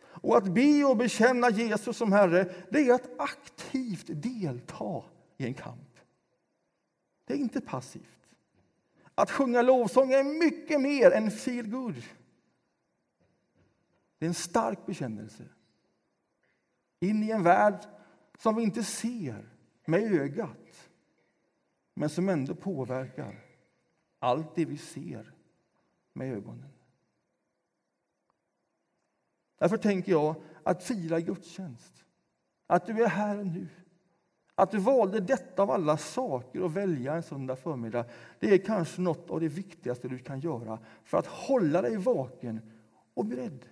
Och 0.02 0.38
att 0.38 0.54
be 0.54 0.84
och 0.84 0.98
bekänna 0.98 1.50
Jesus 1.50 1.98
som 1.98 2.12
Herre, 2.12 2.54
det 2.70 2.80
är 2.80 2.94
att 2.94 3.20
aktivt 3.20 4.06
delta 4.08 5.04
i 5.38 5.46
en 5.46 5.54
kamp. 5.54 6.00
Det 7.26 7.34
är 7.34 7.38
inte 7.38 7.62
passivt. 7.62 8.28
Att 9.16 9.32
sjunga 9.32 9.62
lovsång 9.62 10.12
är 10.12 10.24
mycket 10.24 10.82
mer 10.82 11.12
än 11.12 11.32
feel 11.32 11.70
good. 11.70 12.04
Det 14.18 14.26
är 14.26 14.28
en 14.28 14.34
stark 14.34 14.86
bekännelse 14.86 15.44
in 17.00 17.24
i 17.24 17.32
en 17.32 17.44
värld 17.44 17.88
som 18.42 18.56
vi 18.56 18.64
inte 18.64 18.84
ser 18.84 19.50
med 19.86 20.14
ögat 20.14 20.90
men 21.94 22.10
som 22.10 22.30
ändå 22.30 22.56
påverkar 22.56 23.46
allt 24.20 24.56
det 24.56 24.66
vi 24.66 24.78
ser 24.78 25.34
med 26.14 26.34
ögonen. 26.34 26.70
Därför 29.58 29.78
tänker 29.78 30.12
jag 30.12 30.36
att 30.64 30.84
fira 30.84 31.20
gudstjänst, 31.20 32.06
att 32.68 32.86
du 32.86 33.04
är 33.04 33.08
här 33.08 33.40
och 33.40 33.48
nu. 33.48 33.68
Att 34.56 34.72
du 34.72 34.78
valde 34.78 35.20
detta 35.20 35.64
av 35.64 35.72
alla 35.72 35.98
saker 35.98 36.66
att 36.66 36.72
välja 36.72 37.16
en 37.16 37.24
söndag 37.24 37.56
förmiddag 37.56 38.06
det 38.40 38.54
är 38.54 38.58
kanske 38.58 39.02
något 39.02 39.30
av 39.30 39.40
det 39.40 39.48
viktigaste 39.48 40.08
du 40.08 40.20
kan 40.20 40.40
göra 40.40 40.80
för 41.04 41.18
att 41.18 41.28
hålla 41.28 41.82
dig 41.82 41.98
vaken 41.98 42.72
och 43.14 43.26
beredd. 43.26 43.66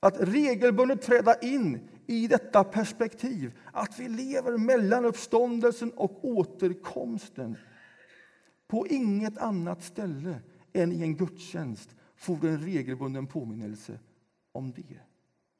Att 0.00 0.20
regelbundet 0.20 1.02
träda 1.02 1.40
in 1.40 1.88
i 2.06 2.26
detta 2.26 2.64
perspektiv, 2.64 3.58
att 3.72 3.98
vi 3.98 4.08
lever 4.08 4.58
mellan 4.58 5.04
uppståndelsen 5.04 5.90
och 5.90 6.24
återkomsten. 6.24 7.56
På 8.66 8.86
inget 8.86 9.38
annat 9.38 9.82
ställe 9.82 10.40
än 10.72 10.92
i 10.92 11.02
en 11.02 11.16
gudstjänst 11.16 11.96
får 12.16 12.36
du 12.36 12.48
en 12.48 12.60
regelbunden 12.60 13.26
påminnelse 13.26 13.98
om 14.52 14.72
det, 14.72 15.00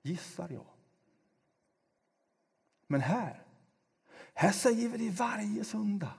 gissar 0.03 0.49
jag. 0.51 0.67
Men 2.87 3.01
här, 3.01 3.43
här 4.35 4.53
säger 4.53 4.89
vi 4.89 4.99
det 4.99 5.11
varje 5.11 5.65
söndag. 5.65 6.13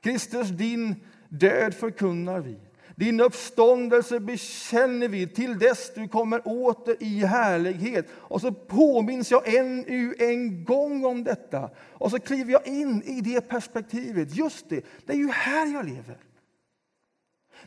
Kristus, 0.00 0.48
din 0.48 0.94
död 1.28 1.74
förkunnar 1.74 2.40
vi. 2.40 2.60
Din 3.00 3.20
uppståndelse 3.20 4.20
bekänner 4.20 5.08
vi 5.08 5.26
till 5.26 5.58
dess 5.58 5.94
du 5.94 6.08
kommer 6.08 6.42
åter 6.44 6.96
i 7.00 7.24
härlighet. 7.24 8.06
Och 8.12 8.40
så 8.40 8.52
påminns 8.52 9.30
jag 9.30 9.54
ännu 9.54 10.14
en 10.18 10.64
gång 10.64 11.04
om 11.04 11.24
detta. 11.24 11.70
Och 11.92 12.10
så 12.10 12.18
kliver 12.18 12.52
jag 12.52 12.66
in 12.66 13.02
i 13.02 13.20
det 13.20 13.40
perspektivet. 13.40 14.36
Just 14.36 14.68
det, 14.68 14.84
det 15.06 15.12
är 15.12 15.16
ju 15.16 15.30
här 15.30 15.66
jag 15.66 15.84
lever. 15.84 16.18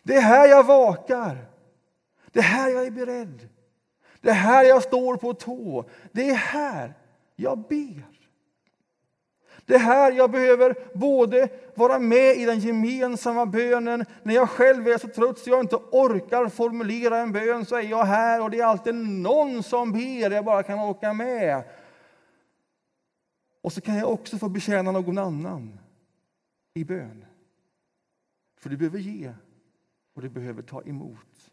Det 0.03 0.15
är 0.15 0.21
här 0.21 0.47
jag 0.47 0.63
vakar. 0.63 1.45
Det 2.31 2.39
är 2.39 2.43
här 2.43 2.69
jag 2.69 2.85
är 2.85 2.91
beredd. 2.91 3.49
Det 4.21 4.29
är 4.29 4.33
här 4.33 4.63
jag 4.63 4.83
står 4.83 5.17
på 5.17 5.33
tå. 5.33 5.89
Det 6.11 6.29
är 6.29 6.35
här 6.35 6.93
jag 7.35 7.57
ber. 7.57 8.12
Det 9.65 9.75
är 9.75 9.79
här 9.79 10.11
jag 10.11 10.31
behöver 10.31 10.75
både 10.93 11.49
vara 11.75 11.99
med 11.99 12.37
i 12.37 12.45
den 12.45 12.59
gemensamma 12.59 13.45
bönen. 13.45 14.05
När 14.23 14.33
jag 14.33 14.49
själv 14.49 14.87
är 14.87 14.97
så 14.97 15.07
trött 15.07 15.39
så 15.39 15.49
jag 15.49 15.59
inte 15.59 15.75
orkar 15.75 16.49
formulera 16.49 17.17
en 17.17 17.31
bön 17.31 17.65
så 17.65 17.75
är 17.75 17.81
jag 17.81 18.05
här 18.05 18.41
och 18.41 18.51
det 18.51 18.59
är 18.59 18.65
alltid 18.65 18.95
någon 18.95 19.63
som 19.63 19.91
ber, 19.91 20.31
jag 20.31 20.45
bara 20.45 20.63
kan 20.63 20.79
åka 20.79 21.13
med. 21.13 21.63
Och 23.61 23.73
så 23.73 23.81
kan 23.81 23.95
jag 23.95 24.11
också 24.11 24.37
få 24.37 24.49
betjäna 24.49 24.91
någon 24.91 25.17
annan 25.17 25.79
i 26.73 26.83
bön. 26.83 27.25
För 28.57 28.69
du 28.69 28.77
behöver 28.77 28.99
ge 28.99 29.33
och 30.13 30.21
du 30.21 30.29
behöver 30.29 30.61
ta 30.61 30.81
emot. 30.81 31.51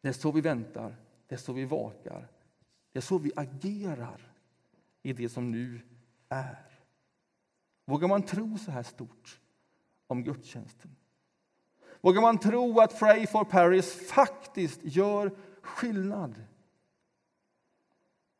Det 0.00 0.08
är 0.08 0.12
så 0.12 0.32
vi 0.32 0.40
väntar, 0.40 0.96
det 1.28 1.34
är 1.34 1.38
så 1.38 1.52
vi 1.52 1.64
vakar, 1.64 2.28
det 2.92 2.98
är 2.98 3.02
så 3.02 3.18
vi 3.18 3.32
agerar 3.36 4.32
i 5.02 5.12
det 5.12 5.28
som 5.28 5.50
nu 5.50 5.80
är. 6.30 6.66
Vågar 7.84 8.08
man 8.08 8.22
tro 8.22 8.58
så 8.58 8.70
här 8.70 8.82
stort 8.82 9.40
om 10.06 10.24
gudstjänsten? 10.24 10.96
Vågar 12.00 12.20
man 12.20 12.38
tro 12.38 12.80
att 12.80 12.98
Pray 12.98 13.26
for 13.26 13.44
Paris 13.44 14.08
faktiskt 14.08 14.80
gör 14.82 15.36
skillnad? 15.62 16.44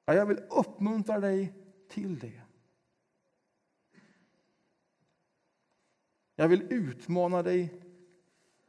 Ja, 0.05 0.15
jag 0.15 0.27
vill 0.27 0.39
uppmuntra 0.51 1.21
dig 1.21 1.55
till 1.89 2.19
det. 2.19 2.43
Jag 6.37 6.49
vill 6.49 6.73
utmana 6.73 7.43
dig 7.43 7.83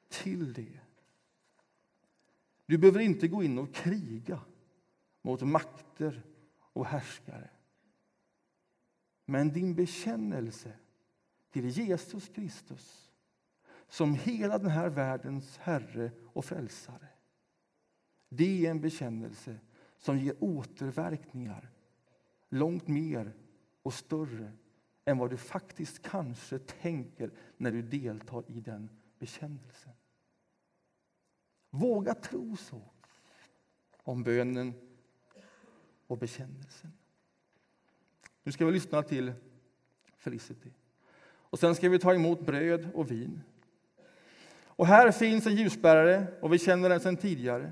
till 0.09 0.53
det. 0.53 0.79
Du 2.65 2.77
behöver 2.77 2.99
inte 2.99 3.27
gå 3.27 3.43
in 3.43 3.59
och 3.59 3.73
kriga 3.73 4.39
mot 5.21 5.41
makter 5.41 6.23
och 6.73 6.85
härskare. 6.85 7.49
Men 9.31 9.53
din 9.53 9.75
bekännelse 9.75 10.73
till 11.51 11.69
Jesus 11.69 12.29
Kristus 12.29 13.11
som 13.87 14.15
hela 14.15 14.57
den 14.57 14.69
här 14.69 14.89
världens 14.89 15.57
Herre 15.57 16.11
och 16.33 16.45
Frälsare 16.45 17.07
det 18.29 18.65
är 18.65 18.71
en 18.71 18.81
bekännelse 18.81 19.59
som 19.97 20.17
ger 20.17 20.35
återverkningar 20.39 21.69
långt 22.49 22.87
mer 22.87 23.33
och 23.81 23.93
större 23.93 24.51
än 25.05 25.17
vad 25.17 25.29
du 25.29 25.37
faktiskt 25.37 26.01
kanske 26.01 26.59
tänker 26.59 27.31
när 27.57 27.71
du 27.71 27.81
deltar 27.81 28.43
i 28.47 28.61
den 28.61 28.89
bekännelsen. 29.19 29.93
Våga 31.69 32.13
tro 32.13 32.55
så 32.55 32.81
om 34.03 34.23
bönen 34.23 34.73
och 36.07 36.17
bekännelsen. 36.17 36.91
Nu 38.43 38.51
ska 38.51 38.65
vi 38.65 38.71
lyssna 38.71 39.03
till 39.03 39.33
Felicity. 40.17 40.69
Och 41.33 41.59
sen 41.59 41.75
ska 41.75 41.89
vi 41.89 41.99
ta 41.99 42.13
emot 42.13 42.45
bröd 42.45 42.89
och 42.93 43.11
vin. 43.11 43.41
Och 44.65 44.87
här 44.87 45.11
finns 45.11 45.47
en 45.47 45.55
ljusbärare 45.55 46.27
och 46.41 46.53
vi 46.53 46.59
känner 46.59 46.89
den 46.89 46.99
sedan 46.99 47.17
tidigare. 47.17 47.71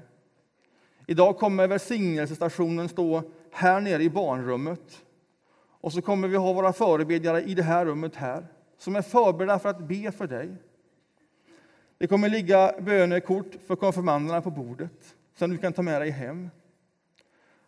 Idag 1.08 1.38
kommer 1.38 1.68
välsignelsestationen 1.68 2.90
stå 2.90 3.24
här 3.52 3.82
nere 3.82 4.04
i 4.04 4.10
barnrummet. 4.10 5.06
Och 5.82 5.94
så 5.94 6.02
kommer 6.02 6.28
vi 6.28 6.38
ha 6.38 6.54
våra 6.54 6.74
förebedjare 6.74 7.42
i 7.42 7.56
det 7.56 7.64
här 7.64 7.86
rummet 7.86 8.16
här, 8.16 8.48
som 8.78 8.96
är 8.96 9.02
förberedda 9.02 9.60
för 9.60 9.70
att 9.70 9.88
be 9.88 10.12
för 10.12 10.28
dig. 10.28 10.56
Det 11.98 12.08
kommer 12.08 12.30
ligga 12.30 12.76
bönekort 12.80 13.56
för 13.68 13.76
konfirmanderna 13.76 14.42
på 14.42 14.52
bordet, 14.52 15.16
som 15.36 15.50
du 15.50 15.58
kan 15.58 15.74
ta 15.74 15.82
med 15.82 16.02
dig 16.02 16.10
hem. 16.10 16.50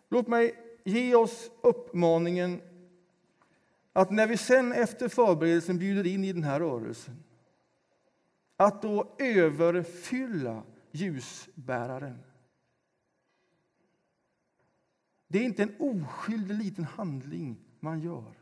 Låt 0.09 0.27
mig 0.27 0.55
ge 0.83 1.15
oss 1.15 1.51
uppmaningen 1.61 2.61
att 3.93 4.11
när 4.11 4.27
vi 4.27 4.37
sen 4.37 4.71
efter 4.71 5.09
förberedelsen 5.09 5.77
bjuder 5.77 6.07
in 6.07 6.23
i 6.23 6.33
den 6.33 6.43
här 6.43 6.59
rörelsen, 6.59 7.23
att 8.57 8.81
då 8.81 9.15
överfylla 9.19 10.63
ljusbäraren. 10.91 12.23
Det 15.27 15.39
är 15.39 15.43
inte 15.43 15.63
en 15.63 15.75
oskyldig 15.79 16.55
liten 16.55 16.83
handling 16.83 17.57
man 17.79 17.99
gör. 17.99 18.33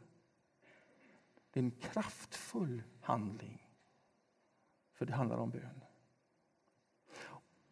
Det 1.51 1.59
är 1.59 1.63
en 1.63 1.71
kraftfull 1.71 2.83
handling, 3.01 3.69
för 4.93 5.05
det 5.05 5.13
handlar 5.13 5.37
om 5.37 5.49
bön. 5.49 5.83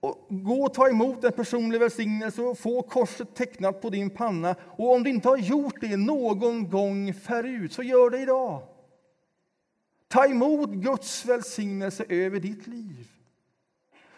Och 0.08 0.26
gå 0.30 0.63
och 0.63 0.74
ta 0.74 0.89
emot 0.89 1.24
en 1.24 1.32
personlig 1.32 1.80
välsignelse 1.80 2.41
och 2.41 2.58
få 2.58 2.82
korset 2.82 3.36
tecknat 3.36 3.82
på 3.82 3.89
din 3.89 4.10
panna. 4.10 4.56
Och 4.62 4.93
om 4.93 5.04
du 5.04 5.10
inte 5.10 5.30
har 5.30 5.38
gjort 5.38 5.82
det 5.82 5.98
någon 5.98 6.70
gång 6.70 7.13
förut, 7.13 7.74
så 7.74 7.84
gör 7.84 8.10
det 8.10 8.20
idag. 8.20 8.62
Ta 10.08 10.26
emot 10.26 10.70
Guds 10.70 11.26
välsignelse 11.26 12.06
över 12.10 12.39
ditt 12.39 12.67
liv. 12.67 13.08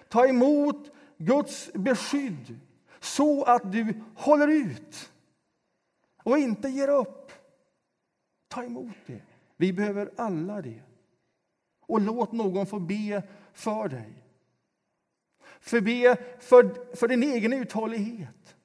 Ta 0.09 0.27
emot 0.27 0.91
Guds 1.17 1.73
beskydd 1.73 2.59
så 2.99 3.43
att 3.43 3.71
du 3.71 3.93
håller 4.15 4.47
ut 4.47 5.11
och 6.23 6.37
inte 6.37 6.69
ger 6.69 6.87
upp. 6.87 7.31
Ta 8.47 8.63
emot 8.63 8.95
det. 9.05 9.21
Vi 9.57 9.73
behöver 9.73 10.11
alla 10.15 10.61
det. 10.61 10.81
Och 11.81 12.01
låt 12.01 12.31
någon 12.31 12.65
få 12.65 12.79
be 12.79 13.23
för 13.53 13.87
dig. 13.87 14.28
Förbe 15.59 16.17
för, 16.39 16.95
för 16.95 17.07
din 17.07 17.23
egen 17.23 17.53
uthållighet. 17.53 18.55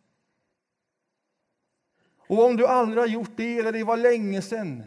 Och 2.26 2.44
om 2.44 2.56
du 2.56 2.66
aldrig 2.66 3.02
har 3.02 3.08
gjort 3.08 3.36
det, 3.36 3.58
eller 3.58 3.72
det 3.72 3.84
var 3.84 3.96
länge 3.96 4.42
sedan, 4.42 4.82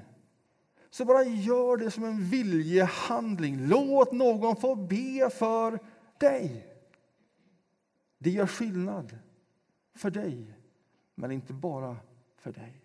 så 0.90 1.06
bara 1.06 1.24
gör 1.24 1.78
det 1.78 1.92
som 1.92 2.04
en 2.04 2.24
viljehandling. 2.30 3.68
Låt 3.68 4.12
någon 4.12 4.56
få 4.56 4.76
be 4.76 5.30
för 5.30 5.80
dig. 6.20 6.74
Det 8.18 8.30
gör 8.30 8.48
skillnad 8.48 9.18
för 9.94 10.10
dig, 10.10 10.54
men 11.16 11.32
inte 11.32 11.54
bara 11.54 11.98
för 12.38 12.52
dig. 12.52 12.82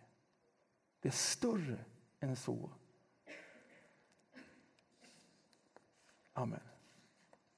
Det 1.01 1.09
är 1.09 1.13
större 1.13 1.79
än 2.21 2.37
så. 2.37 2.71
Amen. 6.33 6.61